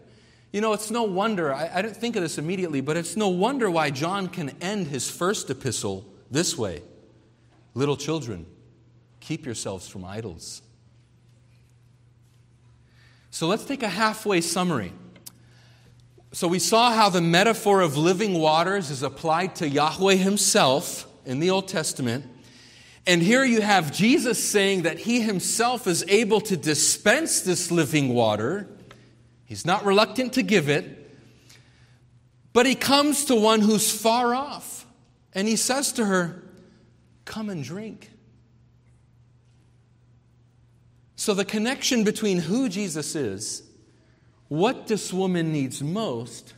You 0.52 0.62
know, 0.62 0.74
it's 0.74 0.92
no 0.92 1.02
wonder, 1.02 1.52
I, 1.52 1.68
I 1.74 1.82
didn't 1.82 1.98
think 1.98 2.16
of 2.16 2.22
this 2.22 2.38
immediately, 2.38 2.80
but 2.80 2.96
it's 2.96 3.18
no 3.18 3.30
wonder 3.30 3.72
why 3.72 3.90
John 3.90 4.28
can 4.28 4.52
end 4.62 4.86
his 4.90 5.10
first 5.10 5.50
epistle 5.50 6.06
this 6.30 6.56
way 6.56 6.84
Little 7.74 7.98
children, 7.98 8.46
keep 9.20 9.48
yourselves 9.48 9.88
from 9.88 10.06
idols. 10.06 10.62
So 13.32 13.48
let's 13.48 13.66
take 13.66 13.82
a 13.82 13.90
halfway 13.90 14.42
summary. 14.42 14.94
So 16.34 16.48
we 16.48 16.58
saw 16.58 16.92
how 16.92 17.10
the 17.10 17.22
metaphor 17.22 17.82
of 17.82 17.96
living 17.96 18.34
waters 18.40 18.90
is 18.90 19.04
applied 19.04 19.56
to 19.58 19.70
Yahweh 19.70 20.16
himself 20.16 21.08
in 21.28 21.40
the 21.40 21.52
Old 21.52 21.68
Testament. 21.68 22.26
And 23.06 23.22
here 23.22 23.44
you 23.44 23.62
have 23.62 23.92
Jesus 23.92 24.44
saying 24.44 24.82
that 24.82 24.98
he 24.98 25.22
himself 25.22 25.86
is 25.86 26.04
able 26.08 26.42
to 26.42 26.58
dispense 26.58 27.42
this 27.42 27.70
living 27.70 28.16
water. 28.16 28.68
He's 29.46 29.64
not 29.64 29.86
reluctant 29.86 30.34
to 30.34 30.42
give 30.42 30.70
it. 30.70 31.16
But 32.52 32.66
he 32.66 32.74
comes 32.74 33.26
to 33.26 33.36
one 33.36 33.62
who's 33.62 33.92
far 33.92 34.34
off 34.34 34.88
and 35.34 35.48
he 35.48 35.56
says 35.56 35.92
to 35.94 36.06
her, 36.06 36.44
Come 37.26 37.52
and 37.52 37.64
drink. 37.64 38.10
So, 41.16 41.36
the 41.36 41.46
connection 41.46 42.04
between 42.04 42.40
who 42.40 42.68
Jesus 42.70 43.16
is, 43.16 43.64
what 44.54 44.86
this 44.86 45.12
woman 45.12 45.52
needs 45.52 45.82
most, 45.82 46.54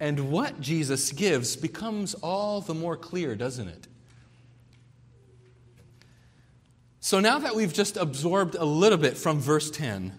and 0.00 0.30
what 0.30 0.58
Jesus 0.58 1.12
gives 1.12 1.54
becomes 1.54 2.14
all 2.14 2.62
the 2.62 2.72
more 2.72 2.96
clear, 2.96 3.36
doesn't 3.36 3.68
it? 3.68 3.88
So, 7.00 7.20
now 7.20 7.38
that 7.38 7.54
we've 7.54 7.74
just 7.74 7.98
absorbed 7.98 8.54
a 8.54 8.64
little 8.64 8.96
bit 8.96 9.18
from 9.18 9.38
verse 9.38 9.70
10 9.70 10.18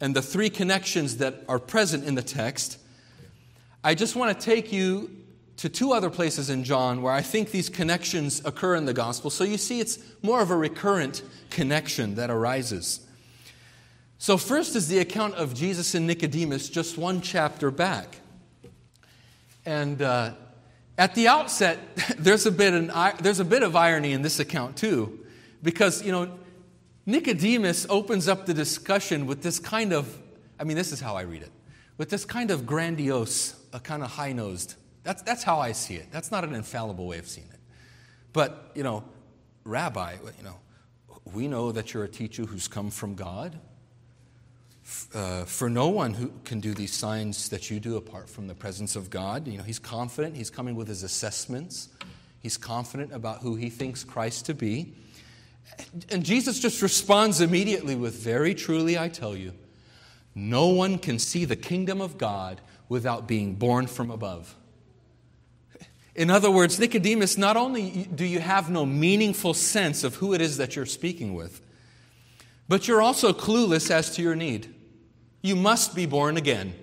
and 0.00 0.14
the 0.14 0.22
three 0.22 0.48
connections 0.48 1.16
that 1.16 1.42
are 1.48 1.58
present 1.58 2.04
in 2.04 2.14
the 2.14 2.22
text, 2.22 2.78
I 3.82 3.96
just 3.96 4.14
want 4.14 4.38
to 4.38 4.44
take 4.44 4.72
you 4.72 5.10
to 5.56 5.68
two 5.68 5.92
other 5.92 6.10
places 6.10 6.48
in 6.48 6.62
John 6.62 7.02
where 7.02 7.12
I 7.12 7.22
think 7.22 7.50
these 7.50 7.68
connections 7.68 8.40
occur 8.44 8.76
in 8.76 8.84
the 8.84 8.94
gospel. 8.94 9.30
So 9.30 9.42
you 9.42 9.58
see, 9.58 9.80
it's 9.80 9.98
more 10.22 10.40
of 10.40 10.52
a 10.52 10.56
recurrent 10.56 11.22
connection 11.50 12.14
that 12.14 12.30
arises. 12.30 13.05
So, 14.18 14.38
first 14.38 14.76
is 14.76 14.88
the 14.88 14.98
account 14.98 15.34
of 15.34 15.54
Jesus 15.54 15.94
and 15.94 16.06
Nicodemus, 16.06 16.70
just 16.70 16.96
one 16.96 17.20
chapter 17.20 17.70
back. 17.70 18.16
And 19.66 20.00
uh, 20.00 20.32
at 20.96 21.14
the 21.14 21.28
outset, 21.28 21.78
there's 22.18 22.46
a, 22.46 22.50
bit 22.50 22.72
an, 22.72 22.90
there's 23.20 23.40
a 23.40 23.44
bit 23.44 23.62
of 23.62 23.76
irony 23.76 24.12
in 24.12 24.22
this 24.22 24.40
account, 24.40 24.76
too, 24.76 25.26
because, 25.62 26.02
you 26.02 26.12
know, 26.12 26.38
Nicodemus 27.04 27.86
opens 27.90 28.26
up 28.26 28.46
the 28.46 28.54
discussion 28.54 29.26
with 29.26 29.42
this 29.42 29.58
kind 29.58 29.92
of, 29.92 30.18
I 30.58 30.64
mean, 30.64 30.76
this 30.76 30.92
is 30.92 31.00
how 31.00 31.16
I 31.16 31.22
read 31.22 31.42
it, 31.42 31.52
with 31.98 32.08
this 32.08 32.24
kind 32.24 32.50
of 32.50 32.64
grandiose, 32.64 33.54
a 33.72 33.80
kind 33.80 34.02
of 34.02 34.10
high 34.10 34.32
nosed. 34.32 34.76
That's, 35.02 35.22
that's 35.22 35.42
how 35.42 35.60
I 35.60 35.72
see 35.72 35.94
it. 35.94 36.06
That's 36.10 36.32
not 36.32 36.42
an 36.42 36.54
infallible 36.54 37.06
way 37.06 37.18
of 37.18 37.28
seeing 37.28 37.48
it. 37.48 37.60
But, 38.32 38.72
you 38.74 38.82
know, 38.82 39.04
Rabbi, 39.64 40.16
you 40.38 40.44
know, 40.44 40.56
we 41.32 41.48
know 41.48 41.70
that 41.72 41.92
you're 41.92 42.04
a 42.04 42.08
teacher 42.08 42.44
who's 42.44 42.66
come 42.66 42.90
from 42.90 43.14
God. 43.14 43.58
Uh, 45.12 45.44
for 45.44 45.68
no 45.68 45.88
one 45.88 46.14
who 46.14 46.30
can 46.44 46.60
do 46.60 46.72
these 46.72 46.92
signs 46.92 47.48
that 47.48 47.70
you 47.70 47.80
do 47.80 47.96
apart 47.96 48.30
from 48.30 48.46
the 48.46 48.54
presence 48.54 48.94
of 48.94 49.10
God. 49.10 49.48
You 49.48 49.58
know, 49.58 49.64
he's 49.64 49.80
confident. 49.80 50.36
He's 50.36 50.50
coming 50.50 50.76
with 50.76 50.86
his 50.86 51.02
assessments. 51.02 51.88
He's 52.40 52.56
confident 52.56 53.12
about 53.12 53.40
who 53.40 53.56
he 53.56 53.68
thinks 53.68 54.04
Christ 54.04 54.46
to 54.46 54.54
be. 54.54 54.94
And 56.10 56.24
Jesus 56.24 56.60
just 56.60 56.82
responds 56.82 57.40
immediately 57.40 57.96
with, 57.96 58.14
Very 58.14 58.54
truly, 58.54 58.96
I 58.96 59.08
tell 59.08 59.36
you, 59.36 59.54
no 60.36 60.68
one 60.68 60.98
can 60.98 61.18
see 61.18 61.44
the 61.44 61.56
kingdom 61.56 62.00
of 62.00 62.16
God 62.16 62.60
without 62.88 63.26
being 63.26 63.56
born 63.56 63.88
from 63.88 64.12
above. 64.12 64.54
In 66.14 66.30
other 66.30 66.50
words, 66.50 66.78
Nicodemus, 66.78 67.36
not 67.36 67.56
only 67.56 68.08
do 68.14 68.24
you 68.24 68.38
have 68.38 68.70
no 68.70 68.86
meaningful 68.86 69.52
sense 69.52 70.04
of 70.04 70.14
who 70.14 70.32
it 70.32 70.40
is 70.40 70.58
that 70.58 70.76
you're 70.76 70.86
speaking 70.86 71.34
with, 71.34 71.60
but 72.68 72.86
you're 72.86 73.02
also 73.02 73.32
clueless 73.32 73.90
as 73.90 74.14
to 74.14 74.22
your 74.22 74.36
need 74.36 74.75
you 75.46 75.54
must 75.56 75.94
be 75.94 76.06
born 76.06 76.36
again. 76.36 76.74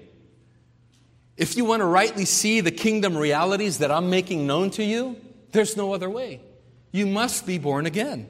If 1.35 1.57
you 1.57 1.65
want 1.65 1.81
to 1.81 1.85
rightly 1.85 2.25
see 2.25 2.61
the 2.61 2.71
kingdom 2.71 3.17
realities 3.17 3.79
that 3.79 3.91
I'm 3.91 4.09
making 4.09 4.47
known 4.47 4.69
to 4.71 4.83
you, 4.83 5.17
there's 5.51 5.75
no 5.75 5.93
other 5.93 6.09
way. 6.09 6.39
You 6.91 7.05
must 7.05 7.45
be 7.45 7.57
born 7.57 7.85
again. 7.85 8.27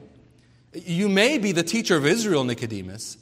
You 0.72 1.08
may 1.08 1.38
be 1.38 1.52
the 1.52 1.62
teacher 1.62 1.96
of 1.96 2.04
Israel, 2.04 2.42
Nicodemus, 2.44 3.16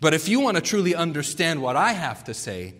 but 0.00 0.12
if 0.12 0.28
you 0.28 0.40
want 0.40 0.56
to 0.56 0.62
truly 0.62 0.94
understand 0.94 1.62
what 1.62 1.76
I 1.76 1.92
have 1.92 2.24
to 2.24 2.34
say, 2.34 2.74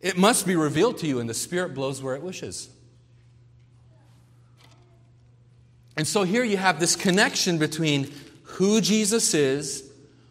it 0.00 0.16
must 0.16 0.46
be 0.46 0.56
revealed 0.56 0.98
to 0.98 1.06
you, 1.06 1.20
and 1.20 1.28
the 1.28 1.34
Spirit 1.34 1.74
blows 1.74 2.02
where 2.02 2.16
it 2.16 2.22
wishes. 2.22 2.68
And 5.96 6.06
so 6.06 6.22
here 6.24 6.42
you 6.42 6.56
have 6.56 6.80
this 6.80 6.96
connection 6.96 7.58
between 7.58 8.10
who 8.42 8.80
Jesus 8.80 9.34
is, 9.34 9.88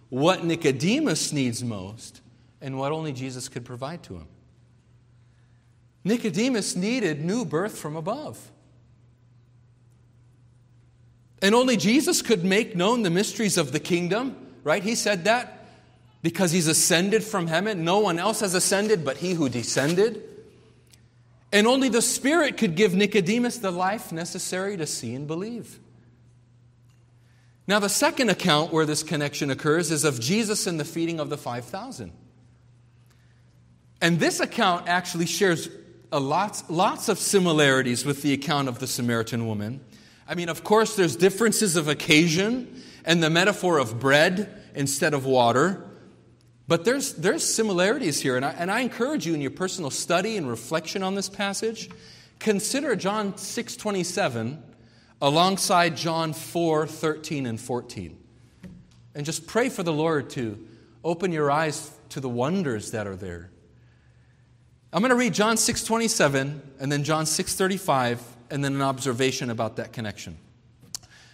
what 0.10 0.44
Nicodemus 0.44 1.32
needs 1.32 1.64
most, 1.64 2.20
and 2.62 2.78
what 2.78 2.92
only 2.92 3.14
Jesus 3.14 3.50
could 3.50 3.66
provide 3.66 4.04
to 4.04 4.16
him. 4.16 4.28
Nicodemus 6.04 6.76
needed 6.76 7.24
new 7.24 7.46
birth 7.46 7.78
from 7.78 7.96
above. 7.96 8.52
And 11.42 11.56
only 11.56 11.78
Jesus 11.78 12.22
could 12.22 12.44
make 12.44 12.76
known 12.76 13.04
the 13.04 13.10
mysteries 13.10 13.58
of 13.58 13.72
the 13.72 13.80
kingdom, 13.80 14.36
right? 14.64 14.84
He 14.84 14.96
said 14.96 15.26
that 15.26 15.68
because 16.22 16.52
he's 16.52 16.68
ascended 16.68 17.24
from 17.24 17.48
heaven. 17.48 17.86
No 17.86 18.00
one 18.00 18.20
else 18.20 18.42
has 18.42 18.54
ascended 18.54 19.06
but 19.06 19.18
he 19.18 19.34
who 19.34 19.48
descended. 19.48 20.22
And 21.52 21.66
only 21.66 21.90
the 21.90 22.02
Spirit 22.02 22.58
could 22.58 22.76
give 22.76 22.94
Nicodemus 22.94 23.58
the 23.58 23.72
life 23.72 24.12
necessary 24.12 24.78
to 24.78 24.86
see 24.86 25.16
and 25.16 25.28
believe. 25.28 25.80
Now, 27.68 27.80
the 27.80 27.90
second 27.90 28.30
account 28.30 28.74
where 28.74 28.86
this 28.86 29.04
connection 29.04 29.52
occurs 29.52 29.92
is 29.92 30.04
of 30.04 30.20
Jesus 30.20 30.68
and 30.68 30.80
the 30.80 30.86
feeding 30.86 31.20
of 31.20 31.30
the 31.30 31.38
5,000. 31.38 32.12
And 34.02 34.20
this 34.20 34.40
account 34.40 34.88
actually 34.88 35.26
shares 35.26 35.70
lots, 36.12 36.64
lots 36.70 37.10
of 37.10 37.20
similarities 37.20 38.06
with 38.06 38.22
the 38.22 38.34
account 38.34 38.68
of 38.68 38.80
the 38.80 38.88
Samaritan 38.88 39.48
woman. 39.48 39.82
I 40.28 40.36
mean, 40.36 40.50
of 40.50 40.64
course, 40.64 40.96
there's 40.96 41.16
differences 41.16 41.76
of 41.76 41.88
occasion 41.88 42.84
and 43.04 43.22
the 43.22 43.30
metaphor 43.30 43.78
of 43.78 44.00
bread 44.00 44.62
instead 44.76 45.14
of 45.14 45.26
water. 45.26 45.86
But 46.68 46.86
there's, 46.86 47.14
there's 47.14 47.44
similarities 47.44 48.22
here, 48.22 48.36
and 48.36 48.46
I, 48.46 48.52
and 48.52 48.70
I 48.70 48.82
encourage 48.82 49.26
you 49.26 49.34
in 49.34 49.42
your 49.42 49.52
personal 49.52 49.90
study 49.90 50.38
and 50.38 50.48
reflection 50.48 51.02
on 51.02 51.16
this 51.16 51.28
passage, 51.28 51.90
consider 52.38 52.96
John 52.96 53.34
6.27 53.34 54.62
alongside 55.22 55.98
John 55.98 56.34
4, 56.34 56.86
13 56.88 57.46
and 57.48 57.60
14. 57.60 58.18
And 59.16 59.26
just 59.26 59.48
pray 59.48 59.70
for 59.70 59.84
the 59.84 59.92
Lord 59.92 60.30
to 60.32 60.64
open 61.04 61.32
your 61.32 61.50
eyes 61.50 61.92
to 62.10 62.20
the 62.20 62.30
wonders 62.30 62.92
that 62.92 63.08
are 63.08 63.16
there. 63.16 63.50
I'm 64.92 65.02
going 65.02 65.10
to 65.10 65.16
read 65.16 65.36
John 65.36 65.56
6:27 65.56 66.62
and 66.80 66.92
then 66.92 67.04
John 67.04 67.26
6:35 67.26 68.20
and 68.50 68.64
then 68.64 68.74
an 68.74 68.82
observation 68.82 69.52
about 69.52 69.76
that 69.76 69.94
connection. 69.94 70.38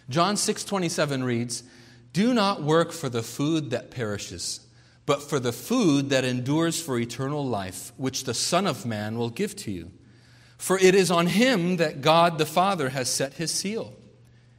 John 0.10 0.36
6:27 0.36 1.24
reads, 1.24 1.64
"Do 2.12 2.34
not 2.34 2.64
work 2.64 2.92
for 2.92 3.08
the 3.08 3.24
food 3.24 3.70
that 3.70 3.92
perishes, 3.92 4.60
but 5.06 5.22
for 5.22 5.40
the 5.40 5.54
food 5.54 6.10
that 6.10 6.26
endures 6.26 6.82
for 6.82 7.00
eternal 7.00 7.46
life, 7.46 7.94
which 7.96 8.24
the 8.24 8.34
Son 8.34 8.68
of 8.68 8.86
man 8.86 9.18
will 9.18 9.30
give 9.30 9.56
to 9.58 9.72
you. 9.72 9.92
For 10.58 10.80
it 10.80 10.96
is 10.96 11.12
on 11.12 11.28
him 11.28 11.78
that 11.78 12.02
God 12.02 12.38
the 12.38 12.46
Father 12.46 12.90
has 12.90 13.10
set 13.10 13.36
his 13.36 13.52
seal. 13.52 13.94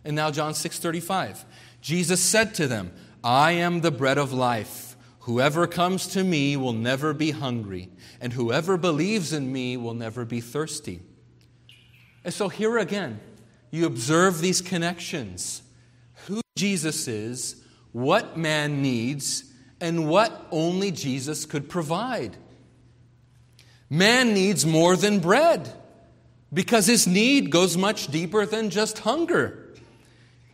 And 0.04 0.14
now 0.14 0.30
John 0.30 0.54
6:35. 0.54 1.44
Jesus 1.80 2.20
said 2.20 2.54
to 2.54 2.66
them, 2.66 2.92
I 3.24 3.52
am 3.52 3.80
the 3.80 3.90
bread 3.90 4.18
of 4.18 4.32
life. 4.32 4.85
Whoever 5.26 5.66
comes 5.66 6.06
to 6.08 6.22
me 6.22 6.56
will 6.56 6.72
never 6.72 7.12
be 7.12 7.32
hungry, 7.32 7.88
and 8.20 8.32
whoever 8.32 8.76
believes 8.76 9.32
in 9.32 9.52
me 9.52 9.76
will 9.76 9.92
never 9.92 10.24
be 10.24 10.40
thirsty. 10.40 11.00
And 12.22 12.32
so 12.32 12.48
here 12.48 12.78
again, 12.78 13.18
you 13.72 13.86
observe 13.86 14.40
these 14.40 14.60
connections. 14.60 15.62
Who 16.26 16.42
Jesus 16.56 17.08
is, 17.08 17.60
what 17.90 18.36
man 18.36 18.82
needs, 18.82 19.52
and 19.80 20.08
what 20.08 20.46
only 20.52 20.92
Jesus 20.92 21.44
could 21.44 21.68
provide. 21.68 22.36
Man 23.90 24.32
needs 24.32 24.64
more 24.64 24.94
than 24.94 25.18
bread 25.18 25.72
because 26.52 26.86
his 26.86 27.08
need 27.08 27.50
goes 27.50 27.76
much 27.76 28.06
deeper 28.06 28.46
than 28.46 28.70
just 28.70 29.00
hunger. 29.00 29.74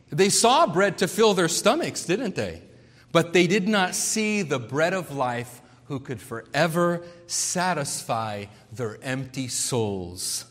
They 0.09 0.31
saw 0.31 0.67
bread 0.67 0.97
to 0.97 1.09
fill 1.09 1.35
their 1.35 1.49
stomachs, 1.49 2.07
didn't 2.07 2.37
they? 2.37 2.63
But 3.13 3.35
they 3.35 3.47
did 3.47 3.69
not 3.69 3.95
see 3.95 4.43
the 4.43 4.59
bread 4.59 4.95
of 4.95 5.15
life 5.15 5.61
who 5.85 6.01
could 6.01 6.21
forever 6.21 7.03
satisfy 7.27 8.47
their 8.73 8.99
empty 9.03 9.49
souls. 9.49 10.47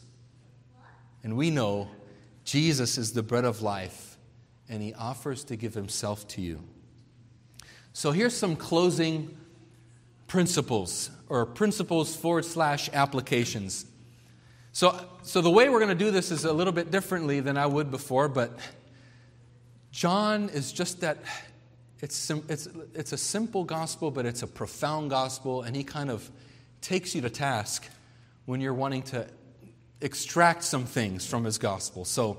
And 1.23 1.35
we 1.35 1.49
know 1.49 1.89
Jesus 2.45 2.97
is 2.97 3.13
the 3.13 3.23
bread 3.23 3.45
of 3.45 3.61
life, 3.61 4.17
and 4.69 4.81
he 4.81 4.93
offers 4.93 5.43
to 5.45 5.55
give 5.55 5.73
himself 5.73 6.27
to 6.29 6.41
you. 6.41 6.61
So 7.93 8.11
here's 8.11 8.35
some 8.35 8.55
closing 8.55 9.37
principles 10.27 11.09
or 11.27 11.45
principles 11.45 12.15
forward 12.15 12.45
slash 12.45 12.89
applications. 12.93 13.85
So, 14.71 14.97
so 15.23 15.41
the 15.41 15.49
way 15.49 15.69
we're 15.69 15.79
going 15.79 15.97
to 15.97 16.05
do 16.05 16.11
this 16.11 16.31
is 16.31 16.45
a 16.45 16.53
little 16.53 16.71
bit 16.71 16.91
differently 16.91 17.39
than 17.41 17.57
I 17.57 17.65
would 17.65 17.91
before, 17.91 18.27
but 18.27 18.57
John 19.91 20.49
is 20.49 20.71
just 20.71 21.01
that 21.01 21.17
it's, 22.01 22.29
it's, 22.29 22.67
it's 22.95 23.13
a 23.13 23.17
simple 23.17 23.63
gospel, 23.63 24.09
but 24.09 24.25
it's 24.25 24.41
a 24.41 24.47
profound 24.47 25.11
gospel, 25.11 25.61
and 25.61 25.75
he 25.75 25.83
kind 25.83 26.09
of 26.09 26.29
takes 26.81 27.13
you 27.13 27.21
to 27.21 27.29
task 27.29 27.87
when 28.45 28.59
you're 28.59 28.73
wanting 28.73 29.03
to 29.03 29.27
extract 30.01 30.63
some 30.63 30.85
things 30.85 31.27
from 31.27 31.43
his 31.43 31.59
gospel. 31.59 32.03
So 32.05 32.37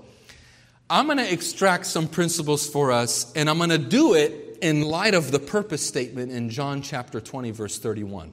I'm 0.91 1.07
going 1.07 1.19
to 1.19 1.33
extract 1.33 1.87
some 1.87 2.09
principles 2.09 2.69
for 2.69 2.91
us, 2.91 3.33
and 3.35 3.49
I'm 3.49 3.59
going 3.59 3.71
to 3.71 3.79
do 3.79 4.15
it 4.15 4.59
in 4.61 4.83
light 4.83 5.15
of 5.15 5.31
the 5.31 5.39
purpose 5.39 5.87
statement 5.87 6.33
in 6.33 6.51
John 6.51 6.83
chapter 6.83 7.21
20, 7.21 7.53
verse 7.53 7.79
31. 7.79 8.33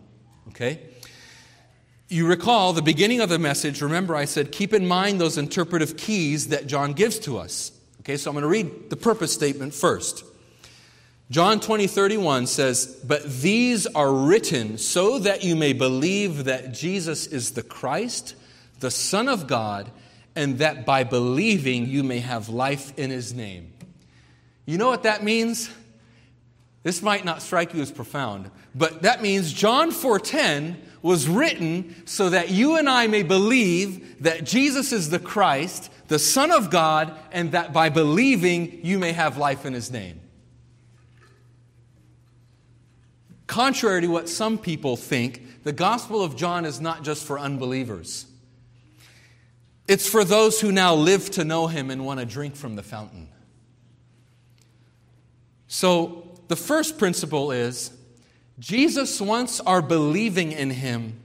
Okay? 0.49 0.79
You 2.07 2.25
recall 2.25 2.73
the 2.73 2.81
beginning 2.81 3.21
of 3.21 3.29
the 3.29 3.37
message, 3.37 3.83
remember 3.83 4.15
I 4.15 4.25
said, 4.25 4.51
keep 4.51 4.73
in 4.73 4.87
mind 4.87 5.21
those 5.21 5.37
interpretive 5.37 5.95
keys 5.95 6.47
that 6.47 6.65
John 6.65 6.93
gives 6.93 7.19
to 7.19 7.37
us. 7.37 7.71
Okay, 7.99 8.17
so 8.17 8.31
I'm 8.31 8.33
going 8.33 8.41
to 8.41 8.49
read 8.49 8.89
the 8.89 8.95
purpose 8.95 9.31
statement 9.31 9.75
first. 9.75 10.23
John 11.31 11.59
20, 11.59 11.85
31 11.85 12.47
says, 12.47 12.87
But 13.05 13.23
these 13.23 13.85
are 13.85 14.11
written 14.11 14.79
so 14.79 15.19
that 15.19 15.43
you 15.43 15.55
may 15.55 15.73
believe 15.73 16.45
that 16.45 16.73
Jesus 16.73 17.27
is 17.27 17.51
the 17.51 17.61
Christ, 17.61 18.33
the 18.79 18.89
Son 18.89 19.27
of 19.27 19.45
God, 19.45 19.91
and 20.35 20.57
that 20.57 20.87
by 20.87 21.03
believing 21.03 21.85
you 21.85 22.03
may 22.03 22.19
have 22.19 22.49
life 22.49 22.97
in 22.97 23.11
his 23.11 23.33
name. 23.33 23.71
You 24.65 24.79
know 24.79 24.87
what 24.87 25.03
that 25.03 25.23
means? 25.23 25.69
This 26.81 27.03
might 27.03 27.25
not 27.25 27.43
strike 27.43 27.75
you 27.75 27.81
as 27.81 27.91
profound, 27.91 28.49
but 28.73 29.03
that 29.03 29.21
means 29.21 29.53
John 29.53 29.91
4:10 29.91 30.77
was 31.03 31.27
written 31.27 31.95
so 32.05 32.29
that 32.29 32.49
you 32.49 32.75
and 32.75 32.89
I 32.89 33.05
may 33.07 33.21
believe 33.21 34.23
that 34.23 34.45
Jesus 34.45 34.91
is 34.91 35.09
the 35.09 35.19
Christ, 35.19 35.91
the 36.07 36.19
Son 36.19 36.51
of 36.51 36.71
God, 36.71 37.13
and 37.31 37.51
that 37.51 37.71
by 37.71 37.89
believing 37.89 38.79
you 38.81 38.97
may 38.97 39.11
have 39.11 39.37
life 39.37 39.65
in 39.65 39.73
his 39.73 39.91
name. 39.91 40.19
Contrary 43.49 44.01
to 44.01 44.07
what 44.07 44.29
some 44.29 44.59
people 44.59 44.95
think, 44.95 45.63
the 45.63 45.73
Gospel 45.73 46.21
of 46.21 46.35
John 46.35 46.65
is 46.65 46.79
not 46.79 47.03
just 47.03 47.25
for 47.25 47.39
unbelievers. 47.39 48.27
It's 49.87 50.07
for 50.07 50.23
those 50.23 50.61
who 50.61 50.71
now 50.71 50.93
live 50.93 51.31
to 51.31 51.43
know 51.43 51.65
him 51.65 51.89
and 51.89 52.05
want 52.05 52.19
to 52.19 52.27
drink 52.27 52.55
from 52.55 52.75
the 52.75 52.83
fountain. 52.83 53.27
So, 55.67 56.37
the 56.47 56.55
first 56.55 56.99
principle 56.99 57.51
is 57.51 57.91
Jesus 58.59 59.19
wants 59.19 59.59
our 59.61 59.81
believing 59.81 60.51
in 60.51 60.69
him 60.69 61.19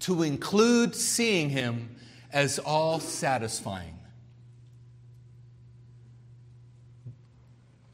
to 0.00 0.22
include 0.22 0.94
seeing 0.94 1.50
him 1.50 1.96
as 2.32 2.60
all 2.60 3.00
satisfying. 3.00 3.98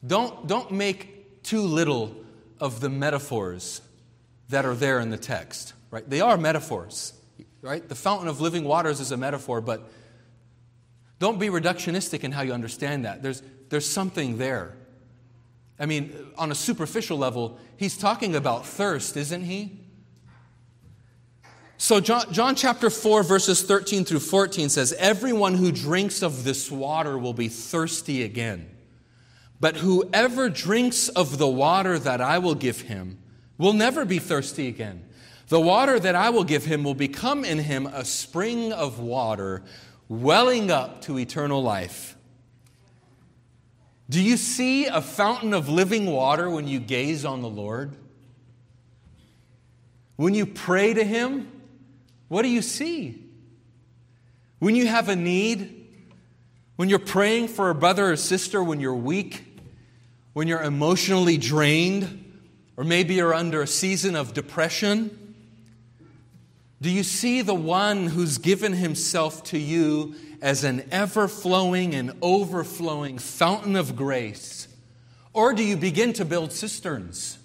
Don't, 0.06 0.46
don't 0.46 0.72
make 0.72 1.42
too 1.42 1.62
little 1.62 2.21
of 2.62 2.78
the 2.78 2.88
metaphors 2.88 3.82
that 4.50 4.64
are 4.64 4.76
there 4.76 5.00
in 5.00 5.10
the 5.10 5.18
text, 5.18 5.72
right? 5.90 6.08
They 6.08 6.20
are 6.20 6.38
metaphors, 6.38 7.12
right? 7.60 7.86
The 7.86 7.96
fountain 7.96 8.28
of 8.28 8.40
living 8.40 8.62
waters 8.62 9.00
is 9.00 9.10
a 9.10 9.16
metaphor, 9.16 9.60
but 9.60 9.90
don't 11.18 11.40
be 11.40 11.48
reductionistic 11.48 12.22
in 12.22 12.30
how 12.30 12.42
you 12.42 12.52
understand 12.52 13.04
that. 13.04 13.20
There's, 13.20 13.42
there's 13.68 13.88
something 13.88 14.38
there. 14.38 14.76
I 15.76 15.86
mean, 15.86 16.14
on 16.38 16.52
a 16.52 16.54
superficial 16.54 17.18
level, 17.18 17.58
he's 17.76 17.98
talking 17.98 18.36
about 18.36 18.64
thirst, 18.64 19.16
isn't 19.16 19.42
he? 19.42 19.80
So, 21.78 21.98
John, 21.98 22.32
John, 22.32 22.54
chapter 22.54 22.90
4, 22.90 23.24
verses 23.24 23.62
13 23.62 24.04
through 24.04 24.20
14 24.20 24.68
says, 24.68 24.92
Everyone 25.00 25.54
who 25.54 25.72
drinks 25.72 26.22
of 26.22 26.44
this 26.44 26.70
water 26.70 27.18
will 27.18 27.34
be 27.34 27.48
thirsty 27.48 28.22
again. 28.22 28.71
But 29.62 29.76
whoever 29.76 30.48
drinks 30.48 31.08
of 31.08 31.38
the 31.38 31.46
water 31.46 31.96
that 31.96 32.20
I 32.20 32.38
will 32.38 32.56
give 32.56 32.80
him 32.80 33.18
will 33.58 33.72
never 33.72 34.04
be 34.04 34.18
thirsty 34.18 34.66
again. 34.66 35.04
The 35.50 35.60
water 35.60 36.00
that 36.00 36.16
I 36.16 36.30
will 36.30 36.42
give 36.42 36.64
him 36.64 36.82
will 36.82 36.96
become 36.96 37.44
in 37.44 37.60
him 37.60 37.86
a 37.86 38.04
spring 38.04 38.72
of 38.72 38.98
water 38.98 39.62
welling 40.08 40.72
up 40.72 41.02
to 41.02 41.16
eternal 41.16 41.62
life. 41.62 42.16
Do 44.10 44.20
you 44.20 44.36
see 44.36 44.86
a 44.86 45.00
fountain 45.00 45.54
of 45.54 45.68
living 45.68 46.06
water 46.06 46.50
when 46.50 46.66
you 46.66 46.80
gaze 46.80 47.24
on 47.24 47.40
the 47.40 47.48
Lord? 47.48 47.94
When 50.16 50.34
you 50.34 50.44
pray 50.44 50.92
to 50.92 51.04
Him, 51.04 51.50
what 52.26 52.42
do 52.42 52.48
you 52.48 52.62
see? 52.62 53.24
When 54.58 54.74
you 54.74 54.88
have 54.88 55.08
a 55.08 55.14
need, 55.14 55.86
when 56.74 56.88
you're 56.88 56.98
praying 56.98 57.46
for 57.46 57.70
a 57.70 57.76
brother 57.76 58.10
or 58.10 58.16
sister, 58.16 58.60
when 58.62 58.80
you're 58.80 58.92
weak, 58.92 59.51
when 60.32 60.48
you're 60.48 60.62
emotionally 60.62 61.36
drained, 61.36 62.40
or 62.76 62.84
maybe 62.84 63.14
you're 63.14 63.34
under 63.34 63.62
a 63.62 63.66
season 63.66 64.16
of 64.16 64.32
depression, 64.32 65.34
do 66.80 66.90
you 66.90 67.02
see 67.02 67.42
the 67.42 67.54
one 67.54 68.08
who's 68.08 68.38
given 68.38 68.72
himself 68.72 69.44
to 69.44 69.58
you 69.58 70.14
as 70.40 70.64
an 70.64 70.88
ever 70.90 71.28
flowing 71.28 71.94
and 71.94 72.12
overflowing 72.20 73.18
fountain 73.18 73.76
of 73.76 73.94
grace? 73.94 74.66
Or 75.32 75.52
do 75.52 75.62
you 75.62 75.76
begin 75.76 76.12
to 76.14 76.24
build 76.24 76.52
cisterns? 76.52 77.38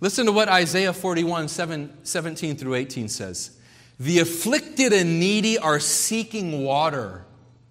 Listen 0.00 0.26
to 0.26 0.32
what 0.32 0.48
Isaiah 0.48 0.92
41 0.92 1.48
7, 1.48 1.98
17 2.02 2.56
through 2.56 2.74
18 2.74 3.08
says. 3.08 3.56
The 3.98 4.18
afflicted 4.18 4.92
and 4.92 5.20
needy 5.20 5.58
are 5.58 5.78
seeking 5.78 6.64
water, 6.64 7.24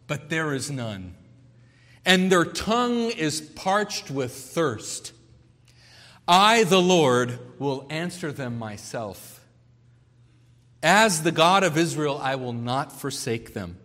but 0.08 0.30
there 0.30 0.54
is 0.54 0.72
none. 0.72 1.14
And 2.06 2.32
their 2.32 2.46
tongue 2.46 3.12
is 3.12 3.42
parched 3.42 4.10
with 4.10 4.34
thirst. 4.34 5.14
I, 6.28 6.64
the 6.64 6.82
Lord, 6.82 7.40
will 7.60 7.86
answer 7.90 8.32
them 8.32 8.58
myself. 8.58 9.46
As 10.84 11.24
the 11.24 11.32
God 11.32 11.64
of 11.64 11.78
Israel, 11.78 12.20
I 12.22 12.36
will 12.36 12.54
not 12.54 12.92
forsake 12.92 13.54
them. 13.54 13.78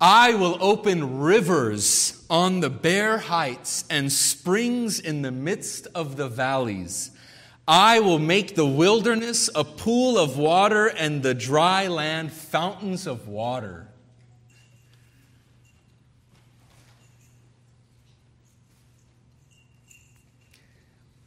I 0.00 0.34
will 0.34 0.58
open 0.60 1.18
rivers 1.18 2.24
on 2.30 2.60
the 2.60 2.70
bare 2.70 3.18
heights 3.18 3.84
and 3.90 4.12
springs 4.12 5.00
in 5.00 5.22
the 5.22 5.32
midst 5.32 5.88
of 5.94 6.16
the 6.16 6.28
valleys. 6.28 7.10
I 7.66 8.00
will 8.00 8.20
make 8.20 8.54
the 8.54 8.66
wilderness 8.66 9.50
a 9.54 9.64
pool 9.64 10.16
of 10.16 10.38
water 10.38 10.86
and 10.86 11.22
the 11.22 11.34
dry 11.34 11.88
land 11.88 12.32
fountains 12.32 13.06
of 13.06 13.26
water. 13.26 13.87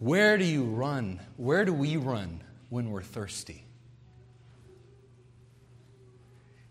Where 0.01 0.35
do 0.35 0.43
you 0.43 0.63
run? 0.63 1.19
Where 1.37 1.63
do 1.63 1.71
we 1.71 1.95
run 1.95 2.41
when 2.69 2.89
we're 2.89 3.03
thirsty? 3.03 3.63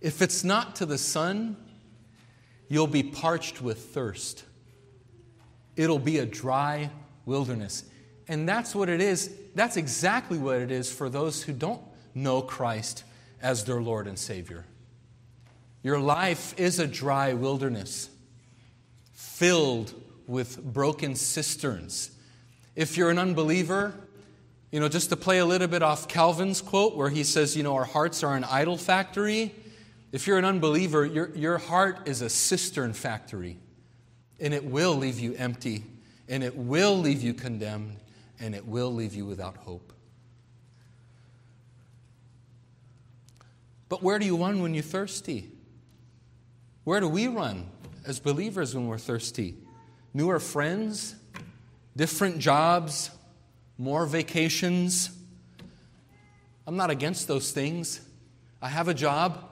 If 0.01 0.21
it's 0.21 0.43
not 0.43 0.75
to 0.77 0.87
the 0.87 0.99
Son, 0.99 1.57
you'll 2.67 2.89
be 2.89 3.05
parched 3.05 3.63
with 3.63 3.79
thirst. 3.95 4.43
It'll 5.77 6.01
be 6.01 6.19
a 6.19 6.27
dry 6.27 6.91
wilderness. 7.25 7.85
And 8.27 8.49
that's 8.49 8.75
what 8.75 8.89
it 8.89 9.01
is. 9.01 9.33
That's 9.55 9.77
exactly 9.77 10.37
what 10.37 10.57
it 10.57 10.73
is 10.73 10.93
for 10.93 11.09
those 11.09 11.41
who 11.45 11.53
don't 11.53 11.83
know 12.17 12.43
Christ 12.43 13.05
as 13.41 13.65
their 13.65 13.81
Lord 13.81 14.09
and 14.09 14.19
Savior. 14.19 14.67
Your 15.85 16.01
life 16.01 16.59
is 16.59 16.81
a 16.81 16.87
dry 16.89 17.35
wilderness 17.35 18.11
filled 19.13 19.95
with 20.27 20.61
broken 20.61 21.15
cisterns 21.15 22.11
if 22.81 22.97
you're 22.97 23.11
an 23.11 23.19
unbeliever, 23.19 23.93
you 24.71 24.81
know, 24.81 24.89
just 24.89 25.11
to 25.11 25.17
play 25.17 25.39
a 25.39 25.45
little 25.45 25.69
bit 25.69 25.83
off 25.83 26.09
Calvin's 26.09 26.63
quote 26.63 26.97
where 26.97 27.11
he 27.11 27.25
says, 27.25 27.55
you 27.55 27.63
know, 27.63 27.75
our 27.75 27.85
hearts 27.85 28.23
are 28.23 28.35
an 28.35 28.45
idol 28.45 28.79
factory. 28.79 29.55
If 30.13 30.27
you're 30.27 30.39
an 30.39 30.47
unbeliever, 30.47 31.05
your, 31.05 31.29
your 31.37 31.59
heart 31.59 32.09
is 32.09 32.23
a 32.23 32.31
cistern 32.31 32.95
factory, 32.95 33.59
and 34.41 34.55
it 34.55 34.65
will 34.65 34.95
leave 34.95 35.21
you 35.21 35.35
empty, 35.35 35.85
and 36.27 36.43
it 36.43 36.57
will 36.57 36.97
leave 36.97 37.23
you 37.23 37.35
condemned, 37.35 37.99
and 38.41 38.55
it 38.55 38.67
will 38.67 38.95
leave 38.95 39.15
you 39.15 39.27
without 39.27 39.59
hope. 39.59 39.93
But 43.91 44.03
where 44.03 44.19
do 44.19 44.25
you 44.25 44.39
run 44.39 44.63
when 44.63 44.73
you're 44.73 44.83
thirsty? 44.83 45.51
Where 46.85 47.01
do 47.01 47.09
we 47.09 47.29
run 47.29 47.69
as 48.07 48.21
believers 48.21 48.75
when 48.75 48.87
we're 48.87 48.97
thirsty? 48.97 49.57
Newer 50.15 50.41
friends? 50.41 51.17
Different 51.97 52.39
jobs, 52.39 53.11
more 53.79 54.07
vacations. 54.07 55.11
I'm 56.67 56.77
not 56.77 56.91
against 56.91 57.29
those 57.29 57.51
things. 57.51 58.01
I 58.63 58.69
have 58.69 58.89
a 58.89 58.95
job, 58.95 59.43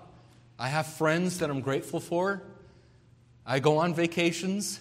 I 0.59 0.69
have 0.69 0.87
friends 0.87 1.39
that 1.39 1.51
I'm 1.51 1.61
grateful 1.61 2.01
for, 2.01 2.43
I 3.47 3.59
go 3.59 3.79
on 3.79 3.95
vacations. 3.95 4.81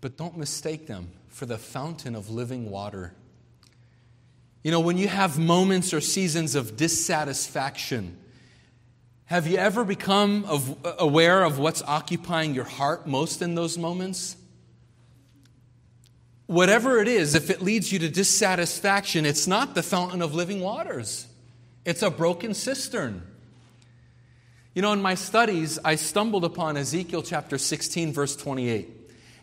But 0.00 0.16
don't 0.16 0.36
mistake 0.36 0.86
them 0.86 1.10
for 1.28 1.46
the 1.46 1.58
fountain 1.58 2.14
of 2.14 2.30
living 2.30 2.70
water. 2.70 3.14
You 4.62 4.70
know, 4.70 4.80
when 4.80 4.96
you 4.96 5.08
have 5.08 5.38
moments 5.38 5.92
or 5.92 6.00
seasons 6.00 6.54
of 6.54 6.76
dissatisfaction, 6.76 8.16
have 9.26 9.46
you 9.46 9.56
ever 9.56 9.82
become 9.82 10.44
aware 10.98 11.42
of 11.42 11.58
what's 11.58 11.82
occupying 11.82 12.54
your 12.54 12.64
heart 12.64 13.06
most 13.06 13.42
in 13.42 13.54
those 13.54 13.76
moments? 13.76 14.36
Whatever 16.46 16.98
it 16.98 17.08
is, 17.08 17.34
if 17.34 17.50
it 17.50 17.62
leads 17.62 17.92
you 17.92 17.98
to 18.00 18.08
dissatisfaction, 18.08 19.26
it's 19.26 19.46
not 19.46 19.74
the 19.74 19.82
fountain 19.82 20.22
of 20.22 20.34
living 20.34 20.60
waters, 20.60 21.26
it's 21.84 22.02
a 22.02 22.10
broken 22.10 22.54
cistern. 22.54 23.22
You 24.74 24.82
know, 24.82 24.92
in 24.92 25.02
my 25.02 25.14
studies, 25.14 25.78
I 25.84 25.94
stumbled 25.94 26.44
upon 26.44 26.76
Ezekiel 26.76 27.22
chapter 27.22 27.58
16, 27.58 28.12
verse 28.12 28.34
28. 28.34 28.88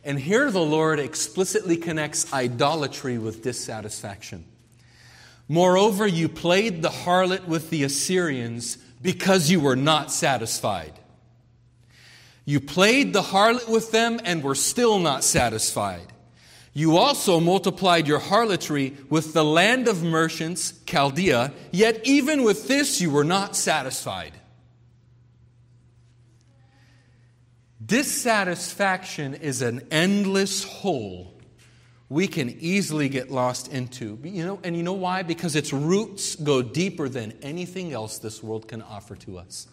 And 0.03 0.19
here 0.19 0.51
the 0.51 0.59
Lord 0.59 0.99
explicitly 0.99 1.77
connects 1.77 2.33
idolatry 2.33 3.17
with 3.17 3.41
dissatisfaction. 3.41 4.43
Moreover, 5.47 6.05
you 6.05 6.27
played 6.27 6.81
the 6.81 6.89
harlot 6.89 7.45
with 7.45 7.69
the 7.69 7.83
Assyrians 7.83 8.77
because 9.01 9.49
you 9.49 9.59
were 9.59 9.75
not 9.75 10.11
satisfied. 10.11 10.93
You 12.43 12.59
played 12.59 13.13
the 13.13 13.21
harlot 13.21 13.69
with 13.69 13.91
them 13.91 14.19
and 14.25 14.43
were 14.43 14.55
still 14.55 14.99
not 14.99 15.23
satisfied. 15.23 16.11
You 16.73 16.97
also 16.97 17.39
multiplied 17.39 18.07
your 18.07 18.19
harlotry 18.19 18.95
with 19.09 19.33
the 19.33 19.43
land 19.43 19.87
of 19.87 20.03
merchants, 20.03 20.73
Chaldea, 20.85 21.51
yet 21.71 22.01
even 22.05 22.43
with 22.43 22.67
this 22.67 23.01
you 23.01 23.11
were 23.11 23.25
not 23.25 23.55
satisfied. 23.55 24.33
Dissatisfaction 27.83 29.33
is 29.33 29.61
an 29.61 29.85
endless 29.91 30.63
hole 30.63 31.33
we 32.07 32.27
can 32.27 32.49
easily 32.59 33.07
get 33.07 33.31
lost 33.31 33.71
into. 33.71 34.19
You 34.23 34.45
know, 34.45 34.59
and 34.63 34.75
you 34.75 34.83
know 34.83 34.93
why? 34.93 35.23
Because 35.23 35.55
its 35.55 35.71
roots 35.71 36.35
go 36.35 36.61
deeper 36.61 37.07
than 37.07 37.33
anything 37.41 37.93
else 37.93 38.17
this 38.17 38.43
world 38.43 38.67
can 38.67 38.81
offer 38.81 39.15
to 39.17 39.37
us. 39.37 39.67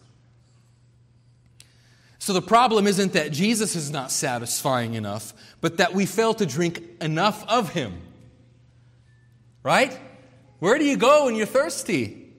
So 2.28 2.34
the 2.34 2.42
problem 2.42 2.86
isn't 2.86 3.14
that 3.14 3.32
Jesus 3.32 3.74
is 3.74 3.90
not 3.90 4.10
satisfying 4.10 4.92
enough, 4.92 5.32
but 5.62 5.78
that 5.78 5.94
we 5.94 6.04
fail 6.04 6.34
to 6.34 6.44
drink 6.44 6.82
enough 7.00 7.42
of 7.48 7.70
him. 7.70 8.02
Right? 9.62 9.98
Where 10.58 10.78
do 10.78 10.84
you 10.84 10.98
go 10.98 11.24
when 11.24 11.36
you're 11.36 11.46
thirsty? 11.46 12.30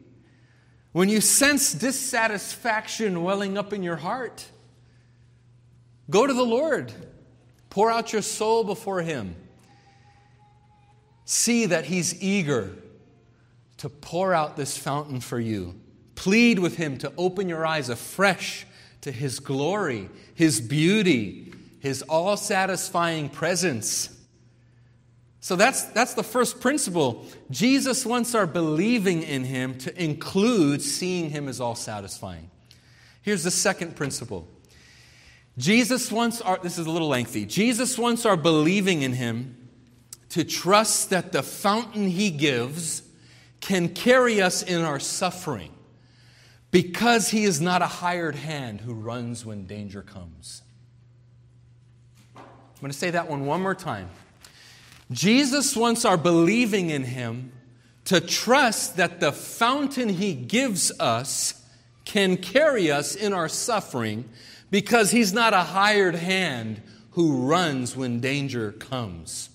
When 0.91 1.09
you 1.09 1.21
sense 1.21 1.73
dissatisfaction 1.73 3.23
welling 3.23 3.57
up 3.57 3.73
in 3.73 3.81
your 3.81 3.95
heart, 3.95 4.45
go 6.07 6.27
to 6.27 6.33
the 6.33 6.45
Lord. 6.45 6.93
Pour 7.71 7.89
out 7.89 8.13
your 8.13 8.21
soul 8.21 8.63
before 8.63 9.01
him. 9.01 9.35
See 11.25 11.65
that 11.65 11.85
he's 11.85 12.21
eager 12.21 12.75
to 13.77 13.89
pour 13.89 14.35
out 14.35 14.55
this 14.55 14.77
fountain 14.77 15.19
for 15.19 15.39
you. 15.39 15.79
Plead 16.13 16.59
with 16.59 16.77
him 16.77 16.99
to 16.99 17.11
open 17.17 17.49
your 17.49 17.65
eyes 17.65 17.89
afresh 17.89 18.67
to 19.01 19.11
His 19.11 19.39
glory, 19.39 20.09
His 20.33 20.61
beauty, 20.61 21.53
His 21.79 22.01
all 22.03 22.37
satisfying 22.37 23.29
presence. 23.29 24.15
So 25.41 25.55
that's, 25.55 25.83
that's 25.85 26.15
the 26.15 26.23
first 26.23 26.59
principle. 26.59 27.25
Jesus 27.49 28.05
wants 28.05 28.35
our 28.35 28.45
believing 28.45 29.23
in 29.23 29.45
Him 29.45 29.77
to 29.79 30.03
include 30.03 30.81
seeing 30.81 31.29
Him 31.29 31.47
as 31.47 31.61
all 31.61 31.75
satisfying. 31.75 32.49
Here's 33.21 33.43
the 33.43 33.51
second 33.51 33.95
principle 33.95 34.47
Jesus 35.57 36.11
wants 36.11 36.41
our, 36.41 36.57
this 36.57 36.77
is 36.77 36.85
a 36.85 36.91
little 36.91 37.09
lengthy, 37.09 37.45
Jesus 37.45 37.97
wants 37.97 38.25
our 38.25 38.37
believing 38.37 39.01
in 39.01 39.13
Him 39.13 39.55
to 40.29 40.43
trust 40.43 41.09
that 41.09 41.31
the 41.31 41.41
fountain 41.41 42.07
He 42.07 42.31
gives 42.31 43.03
can 43.61 43.89
carry 43.89 44.41
us 44.41 44.61
in 44.61 44.81
our 44.81 44.99
suffering 44.99 45.71
because 46.71 47.29
he 47.29 47.45
is 47.45 47.59
not 47.59 47.81
a 47.81 47.87
hired 47.87 48.35
hand 48.35 48.81
who 48.81 48.93
runs 48.93 49.45
when 49.45 49.65
danger 49.65 50.01
comes. 50.01 50.61
I'm 52.35 52.43
going 52.81 52.91
to 52.91 52.97
say 52.97 53.11
that 53.11 53.29
one 53.29 53.45
one 53.45 53.61
more 53.61 53.75
time. 53.75 54.09
Jesus 55.11 55.75
wants 55.75 56.05
our 56.05 56.17
believing 56.17 56.91
in 56.91 57.03
him 57.03 57.51
to 58.05 58.21
trust 58.21 58.97
that 58.97 59.19
the 59.19 59.31
fountain 59.31 60.09
he 60.09 60.33
gives 60.33 60.91
us 60.99 61.61
can 62.05 62.37
carry 62.37 62.91
us 62.91 63.15
in 63.15 63.33
our 63.33 63.49
suffering 63.49 64.29
because 64.71 65.11
he's 65.11 65.33
not 65.33 65.53
a 65.53 65.63
hired 65.63 66.15
hand 66.15 66.81
who 67.11 67.47
runs 67.47 67.95
when 67.95 68.19
danger 68.19 68.71
comes. 68.71 69.49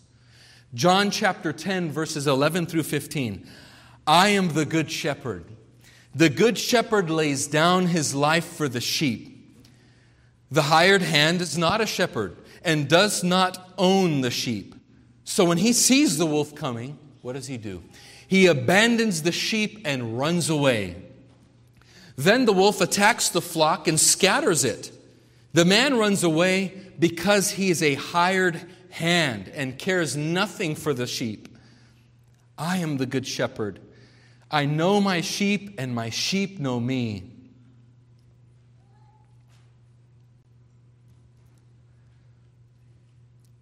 John 0.75 1.11
chapter 1.11 1.53
10, 1.53 1.93
verses 1.93 2.27
11 2.27 2.67
through 2.67 2.83
15. 2.83 3.47
I 4.07 4.29
am 4.31 4.49
the 4.49 4.67
good 4.67 4.91
shepherd. 4.91 5.45
The 6.15 6.31
good 6.31 6.57
shepherd 6.57 7.11
lays 7.11 7.47
down 7.47 7.87
his 7.87 8.15
life 8.15 8.45
for 8.45 8.69
the 8.69 8.81
sheep. 8.81 9.31
The 10.51 10.63
hired 10.63 11.03
hand 11.03 11.41
is 11.41 11.59
not 11.59 11.81
a 11.81 11.87
shepherd 11.87 12.37
and 12.63 12.89
does 12.89 13.25
not 13.25 13.73
own 13.77 14.21
the 14.21 14.31
sheep. 14.31 14.75
So 15.25 15.45
when 15.45 15.59
he 15.59 15.73
sees 15.73 16.17
the 16.17 16.27
wolf 16.27 16.55
coming, 16.55 16.99
what 17.23 17.33
does 17.33 17.47
he 17.47 17.57
do? 17.57 17.83
He 18.29 18.47
abandons 18.47 19.23
the 19.23 19.33
sheep 19.33 19.81
and 19.85 20.19
runs 20.19 20.49
away. 20.49 20.97
Then 22.17 22.45
the 22.45 22.53
wolf 22.53 22.81
attacks 22.81 23.29
the 23.29 23.41
flock 23.41 23.89
and 23.89 23.99
scatters 23.99 24.65
it. 24.65 24.93
The 25.53 25.65
man 25.65 25.97
runs 25.99 26.23
away 26.23 26.75
because 26.99 27.51
he 27.53 27.71
is 27.71 27.83
a 27.83 27.95
hired 27.95 28.61
hand 28.91 29.49
and 29.55 29.79
cares 29.79 30.17
nothing 30.17 30.75
for 30.77 30.95
the 30.95 31.07
sheep. 31.07 31.49
I 32.57 32.79
am 32.79 32.99
the 32.99 33.07
good 33.07 33.27
shepherd. 33.27 33.81
I 34.55 34.67
know 34.67 35.01
my 35.01 35.21
sheep, 35.21 35.75
and 35.79 35.93
my 35.93 36.11
sheep 36.11 36.61
know 36.61 36.79
me. 36.79 37.25